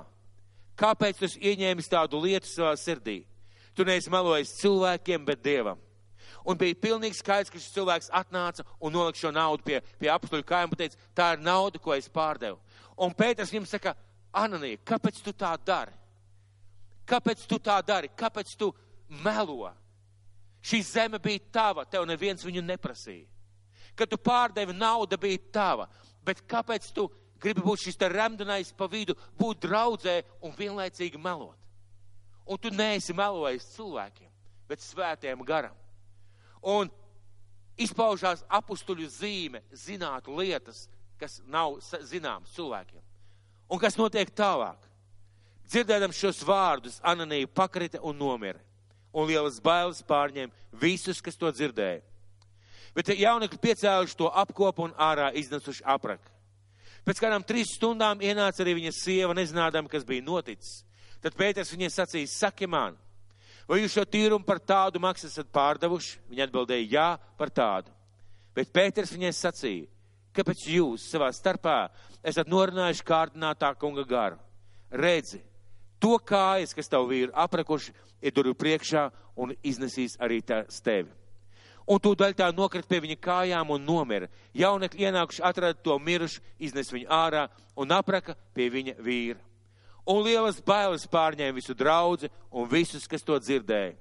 [0.78, 3.22] Kāpēc tu ieņēmis tādu lietu savā sirdī?
[3.74, 5.78] Tu neesi melojis cilvēkiem, bet Dievam.
[6.49, 10.46] Un bija pilnīgi skaidrs, ka šis cilvēks atnāca un nolika šo naudu pie, pie apstuļu
[10.46, 12.59] kājām un teica, tā ir nauda, ko es pārdevu.
[12.99, 13.94] Un Pēters viņam saka,
[14.34, 15.94] Ananija, kāpēc tu tā dari?
[17.09, 18.11] Kāpēc tu tā dari?
[18.12, 18.72] Kāpēc tu
[19.24, 19.70] melo?
[20.61, 23.26] Šī zeme bija tava, tev neviens viņu neprasīja.
[23.96, 25.88] Kad tu pārdevi nauda bija tava,
[26.22, 27.09] bet kāpēc tu
[27.40, 31.56] gribi būt šis te remdenais pa vidu, būt draudzē un vienlaicīgi melot?
[32.48, 34.30] Un tu neesi melojis cilvēkiem,
[34.68, 35.74] bet svētiem garam.
[36.62, 36.90] Un
[37.78, 40.86] izpaužās apustuļu zīme, zināt lietas,
[41.20, 43.02] kas nav zināmas cilvēkiem.
[43.68, 44.88] Un kas notiek tālāk?
[45.68, 48.60] Dzirdēdam šos vārdus, Ananija pakrita un nomira.
[49.12, 52.00] Un lielas bailes pārņēma visus, kas to dzirdēja.
[52.96, 56.32] Bet jaunekļi piecēluši to apkopu un ārā iznesuši apraku.
[57.04, 60.82] Pēc kādām trīs stundām ienāca arī viņa sieva, nezinādama, kas bija noticis.
[61.22, 62.96] Tad Pēters viņai sacīja, saki man,
[63.68, 66.18] vai jūs šo tīrumu par tādu maksu esat pārdevuši?
[66.30, 67.06] Viņa atbildēja, jā,
[67.38, 67.92] par tādu.
[68.56, 69.88] Bet Pēters viņai sacīja,
[70.36, 71.78] kāpēc jūs savā starpā
[72.22, 74.40] esat norunājuši kārdinātā kunga garu?
[74.92, 75.42] Redzi,
[76.01, 81.11] to kājas, kas tavu vīru aprekuši, ir durvju priekšā un iznesīs arī tās tevi.
[81.88, 84.28] Un tūdaļ tā nokrit pie viņa kājām un nomira.
[84.53, 87.46] Jaunekļi ienākuši atrada to mirušu, iznes viņu ārā
[87.80, 89.40] un apraka pie viņa vīra.
[90.09, 93.96] Un lielas bailes pārņēma visu draudzi un visus, kas to dzirdēja.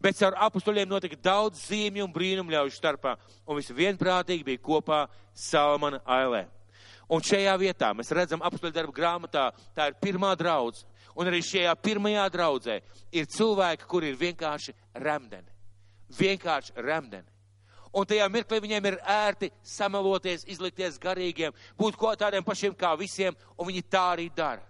[0.00, 3.16] Bet caur apstuļiem notika daudz zīmju un brīnumu ļaužu starpā,
[3.48, 6.46] un visi vienprātīgi bija kopā Salmana ailē.
[7.08, 10.84] Un šajā vietā mēs redzam apstuļu darbu grāmatā, tā ir pirmā draudz.
[11.18, 12.76] Un arī šajā pirmajā draudzē
[13.10, 15.50] ir cilvēki, kuri ir vienkārši remdeni.
[16.14, 17.26] Vienkārši remdeni.
[17.96, 23.36] Un tajā mirklī viņiem ir ērti samaloties, izlikties garīgiem, būt ko tādiem pašiem kā visiem,
[23.56, 24.62] un viņi tā arī dara.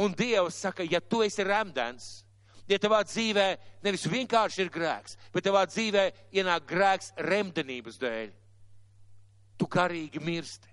[0.00, 2.22] Un Dievs saka, ja tu esi remdens,
[2.70, 3.46] ja tavā dzīvē
[3.82, 6.06] nevis vienkārši ir grēks, bet tavā dzīvē
[6.38, 8.30] ienāk grēks remdenības dēļ,
[9.58, 10.69] tu karīgi mirsti.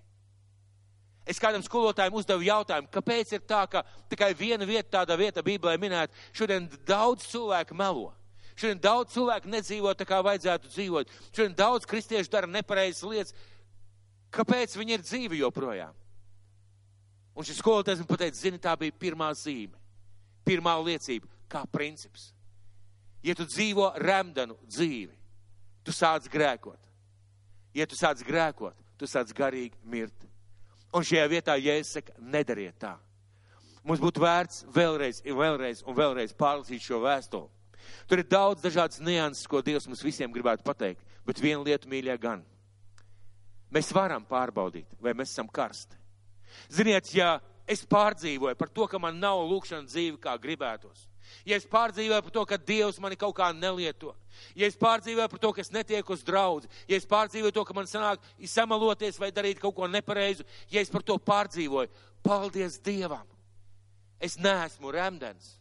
[1.28, 5.74] Es kādam skolotājam uzdevu jautājumu, kāpēc ir tā, ka tikai viena vieta, tāda vieta Bībelē
[5.80, 8.14] minēta, šodien daudz cilvēku melo.
[8.58, 11.12] Šodien daudz cilvēku nedzīvo tā, kā vajadzētu dzīvot.
[11.28, 13.36] Šodien daudz kristiešu dara nepareizas lietas.
[14.34, 15.92] Kāpēc viņi ir dzīvi joprojām?
[17.38, 19.78] Un šis skolotājs man pateica, zini, tā bija pirmā zīme,
[20.48, 22.32] pirmā liecība, kā princips.
[23.22, 25.14] Ja tu dzīvo remdenu dzīvi,
[25.86, 26.90] tu sāc grēkot.
[27.78, 30.27] Ja tu sāc grēkot, tu sāc garīgi mirt.
[30.96, 32.94] Un šajā vietā Jēzus saka, nedariet tā.
[33.84, 37.48] Mums būtu vērts vēlreiz, vēlreiz un vēlreiz pārlasīt šo vēstuli.
[38.08, 42.16] Tur ir daudz dažādas nianses, ko Dievs mums visiem gribētu pateikt, bet viena lieta mīļā
[42.20, 42.42] gan.
[43.72, 45.96] Mēs varam pārbaudīt, vai mēs esam karsti.
[46.72, 47.36] Ziniet, ja
[47.68, 51.04] es pārdzīvoju par to, ka man nav lūkšana dzīve, kā gribētos,
[51.46, 54.14] ja es pārdzīvoju par to, ka Dievs mani kaut kā nelieto,
[54.54, 57.76] ja es pārdzīvoju par to, ka es netieku uz draudzi, ja es pārdzīvoju to, ka
[57.76, 61.90] man sanāk samaloties vai darīt kaut ko nepareizu, ja es par to pārdzīvoju,
[62.26, 63.26] paldies Dievam!
[64.18, 65.54] Es neesmu remdens.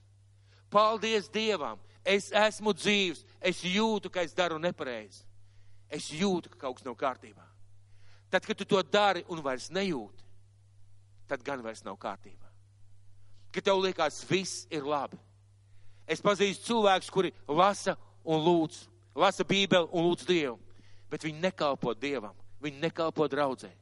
[0.73, 1.77] Paldies Dievam!
[2.07, 5.25] Es esmu dzīvs, es jūtu, ka es daru nepareizi.
[5.91, 7.43] Es jūtu, ka kaut kas nav kārtībā.
[8.31, 10.23] Tad, kad tu to dari un vairs nejūti,
[11.27, 12.47] tad gan vairs nav kārtībā.
[13.55, 15.19] Kad tev liekas, viss ir labi.
[16.07, 18.79] Es pazīstu cilvēkus, kuri lasa un lūdz,
[19.17, 20.55] lasa Bībeli un lūdz Dievu,
[21.11, 23.73] bet viņi nekalpo Dievam, viņi nekalpo draudzē.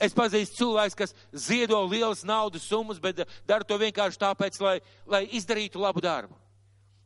[0.00, 5.26] Es pazīstu cilvēkus, kas ziedo lielas naudas summas, bet dara to vienkārši tāpēc, lai, lai
[5.36, 6.34] izdarītu labu darbu.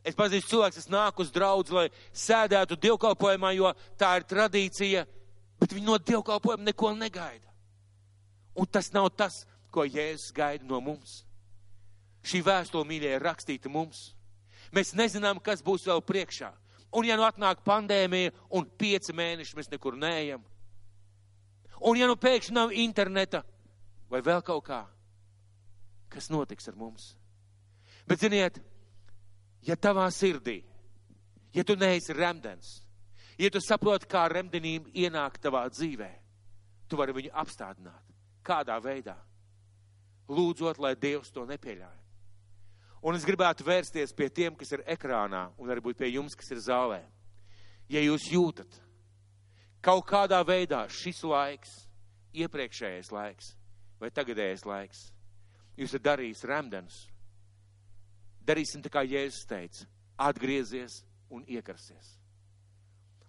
[0.07, 5.05] Es pazīstu cilvēkus, kas nāk uz draudz, lai sēdētu dievkalpojumā, jo tā ir tradīcija,
[5.59, 7.51] bet viņi no dievkalpojuma neko negaida.
[8.55, 9.43] Un tas nav tas,
[9.75, 11.25] ko Jēzus gaida no mums.
[12.25, 14.13] Šī vēstule, mīļie, ir rakstīta mums.
[14.75, 16.51] Mēs nezinām, kas būs vēl priekšā.
[16.95, 20.43] Un ja nu atnāk pandēmija un pieci mēneši mēs nekur neejam,
[21.83, 23.43] un ja nu pēkšņi nav interneta
[24.11, 24.85] vai vēl kaut kā,
[26.13, 27.09] kas notiks ar mums?
[28.07, 28.61] Bet ziniet,
[29.67, 30.61] ja tavā sirdī,
[31.57, 32.77] ja tu neesi remdens,
[33.39, 36.11] ja tu saproti, kā remdenība ienāk tavā dzīvē,
[36.87, 38.15] tu vari viņu apstādināt.
[38.45, 39.17] Kādā veidā?
[40.29, 42.04] Lūdzot, lai Dievs to nepieļauj.
[43.05, 46.63] Un es gribētu vērsties pie tiem, kas ir ekrānā, un varbūt pie jums, kas ir
[46.65, 47.03] zālē.
[47.93, 48.79] Ja jūs jūtat,
[49.85, 51.75] kaut kādā veidā šis laiks,
[52.33, 53.53] iepriekšējais laiks
[54.01, 55.05] vai tagadējais laiks,
[55.77, 57.05] jūs esat darījis remdenus,
[58.41, 59.85] darīsim tā kā Jēzus teica,
[60.17, 62.15] atgriezies un iekarsies.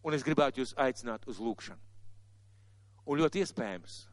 [0.07, 1.81] Un es gribētu jūs aicināt uz lūkšanu.
[3.05, 4.03] Un ļoti iespējams,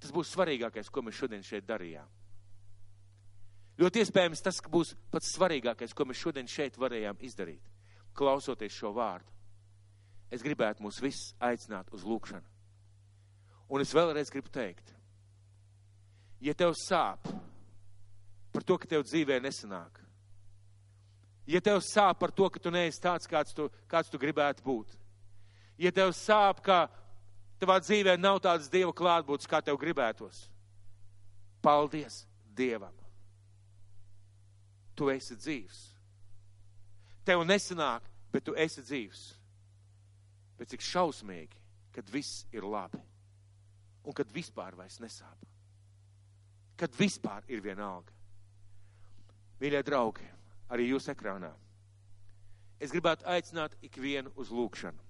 [0.00, 2.08] tas būs svarīgākais, ko mēs šodien šeit darījām.
[3.80, 7.62] Ļoti iespējams tas būs pats svarīgākais, ko mēs šodien šeit varējām izdarīt,
[8.14, 9.30] klausoties šo vārdu.
[10.30, 12.46] Es gribētu mūs visus aicināt uz lūkšanu.
[13.74, 14.92] Un es vēlreiz gribu teikt,
[16.44, 17.26] ja tev sāp
[18.54, 20.04] par to, ka tev dzīvē nesanāk,
[21.46, 24.96] Ja tev sāp par to, ka tu neesi tāds, kāds tu, kāds tu gribētu būt.
[25.76, 26.86] Ja tev sāp, ka
[27.60, 30.46] tavā dzīvē nav tādas Dieva klātbūtnes, kā tev gribētos.
[31.64, 32.24] Paldies
[32.56, 33.03] Dievam!
[34.94, 35.80] Tu esi dzīvs.
[37.24, 39.24] Tev nesanāk, bet tu esi dzīvs.
[40.58, 41.58] Bet cik šausmīgi,
[41.94, 43.00] kad viss ir labi
[44.04, 45.46] un kad vispār vairs nesāp.
[46.76, 48.12] Kad vispār ir vienalga.
[49.62, 50.26] Mīļie draugi,
[50.68, 51.52] arī jūs ekrānā.
[52.82, 55.00] Es gribētu aicināt ikvienu uz lūkšanu.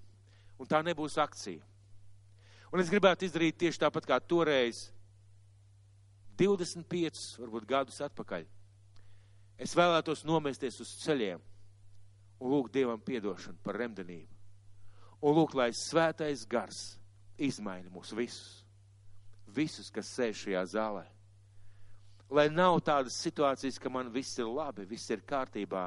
[0.61, 1.65] Un tā nebūs akcija.
[2.71, 4.89] Un es gribētu izdarīt tieši tāpat kā toreiz,
[6.39, 8.47] 25, varbūt gadus atpakaļ.
[9.59, 11.41] Es vēlētos nomesties uz ceļiem
[12.41, 14.31] un lūgt Dievam piedošanu par remdenību.
[15.25, 16.99] Un lūgt, lai svētais gars
[17.39, 18.63] izmaina mūs visus.
[19.55, 21.05] Visus, kas sēž šajā zālē
[22.35, 25.85] lai nav tādas situācijas, ka man viss ir labi, viss ir kārtībā,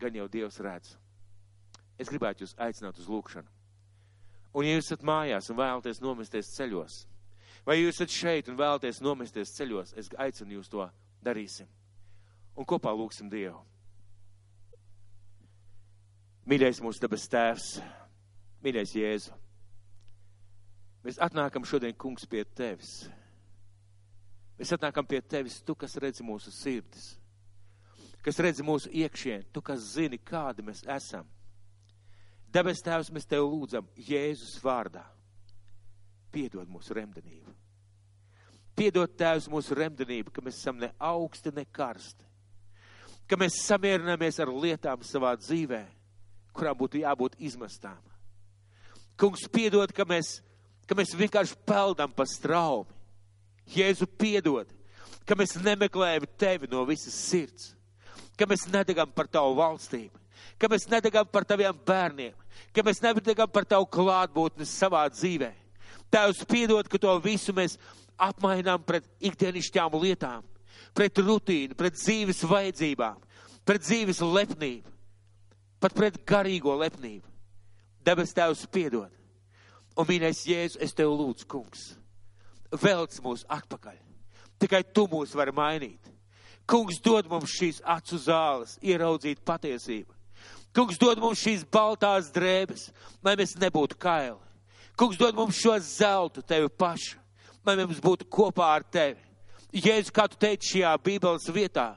[0.00, 0.94] gan jau Dievs redz.
[1.98, 3.48] Es gribētu jūs aicināt uz lūkšanu.
[4.56, 7.00] Un, ja jūs esat mājās un vēlaties nomesties ceļos,
[7.66, 10.86] vai jūs esat šeit un vēlaties nomesties ceļos, es aicinu jūs to
[11.24, 11.68] darīsim.
[12.56, 13.60] Un kopā lūksim Dievu.
[16.46, 17.68] Mīļais mūsu debes tēvs,
[18.62, 19.36] mīļais Jēzu,
[21.04, 23.00] mēs atnākam šodien, kungs, pie tevis
[24.56, 27.10] Mēs atnākam pie tevis, tu, kas redzi mūsu sirdis,
[28.24, 31.28] kas redzi mūsu iekšienu, tu, kas zini, kādi mēs esam.
[32.52, 35.02] Debes Tēvs, mēs Tev lūdzam Jēzus vārdā.
[36.32, 37.52] Piedod mūsu remdenību.
[38.76, 42.25] Piedod Tēvs mūsu remdenību, ka mēs esam ne augsti, ne karsti.
[43.26, 45.82] Ka mēs samierināmies ar lietām savā dzīvē,
[46.54, 47.98] kurām būtu jābūt izmestām.
[49.18, 50.40] Kungs, piedod, ka mēs,
[50.86, 52.92] ka mēs vienkārši peldam pa straumi
[53.66, 54.68] Jēzu piedod,
[55.26, 57.72] ka mēs nemeklējam tevi no visas sirds,
[58.38, 60.14] ka mēs nedegam par tavu valstību,
[60.60, 62.34] ka mēs nedegam par taviem bērniem,
[62.70, 65.50] ka mēs nedegam par tavu klātbūtni savā dzīvē.
[66.14, 67.74] Tēvs piedod, ka to visu mēs
[68.22, 70.44] apmainām pret ikdienišķām lietām,
[70.96, 73.20] pret rutīnu, pret dzīves vajadzībām,
[73.68, 74.90] pret dzīves lepnību,
[75.80, 77.28] pat pret garīgo lepnību.
[78.06, 79.12] Debes Tēvs piedod.
[79.96, 81.94] Un mīļais Jēzus, es tev lūdzu, kungs
[82.74, 83.96] velc mūs atpakaļ.
[84.60, 86.12] Tikai tu mūs vari mainīt.
[86.66, 90.10] Kungs dod mums šīs acu zāles, ieraudzīt patiesību.
[90.74, 92.88] Kungs dod mums šīs baltās drēbes,
[93.24, 94.40] lai mēs nebūtu kaili.
[94.98, 97.20] Kungs dod mums šo zeltu tevi pašu,
[97.64, 99.20] lai mēs būtu kopā ar tevi.
[99.76, 101.90] Jēzus, kā tu teici šajā Bībeles vietā,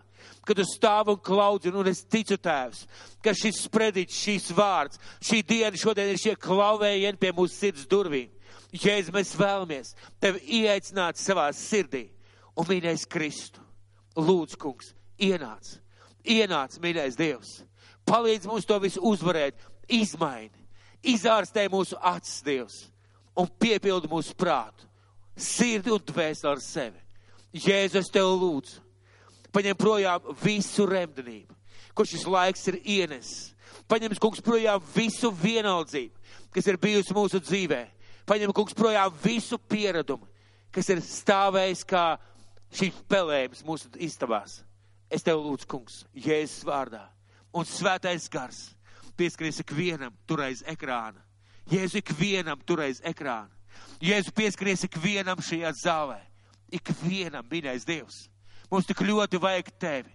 [0.44, 2.84] kad tu stāv un klaudzi, un es ticu tēvs,
[3.24, 8.32] ka šis sprediķis, šīs vārds, šī diena šodien ir šie klauvējieni pie mūsu sirds durvīm.
[8.76, 12.10] Jēzus, mēs vēlamies tevi ieaicināt savā sirdī.
[12.60, 13.62] Un, mīļais Kristu,
[14.20, 15.78] lūdzu, kungs, ienāc,
[16.28, 17.54] ienāc, mīļais Dievs,
[18.10, 19.56] palīdz mums to visu uzvarēt,
[19.88, 20.66] izmaini,
[21.08, 22.82] izārstē mūsu acis, Dievs,
[23.40, 24.90] un piepildi mūsu prātu,
[25.40, 27.00] sirdi un dvēseli ar sevi.
[27.54, 28.82] Jēzus, tev lūdzu,
[29.56, 31.56] paņem projām visu remdenību,
[31.98, 33.54] ko šis laiks ir ienesis.
[33.90, 37.96] Paņem, kungs, projām visu vienaldzību, kas ir bijusi mūsu dzīvēm
[38.30, 40.28] paņem kungs projām visu pieradumu,
[40.74, 42.04] kas ir stāvējis kā
[42.78, 44.60] šīs pelējums mūsu istabās.
[45.10, 47.08] Es tev lūdzu, kungs, Jēzus vārdā
[47.58, 48.68] un svētais gars
[49.18, 51.24] pieskaries ikvienam turais ekrāna.
[51.70, 53.50] Jēzu ikvienam turais ekrāna.
[54.02, 56.22] Jēzu pieskaries ikvienam šajā zālē.
[56.76, 58.28] Ikvienam, mīļais Dievs.
[58.70, 60.14] Mums tik ļoti vajag tevi.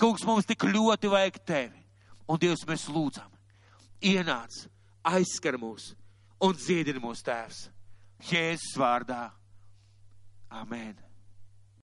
[0.00, 1.84] Kungs, mums tik ļoti vajag tevi.
[2.28, 3.30] Un Dievs, mēs lūdzam,
[4.02, 4.64] ienāc,
[5.04, 5.92] aizskar mūs
[6.42, 7.66] un dziedini mūsu tēvs.
[8.24, 9.28] Jēzus vārdā.
[10.50, 10.96] Amen.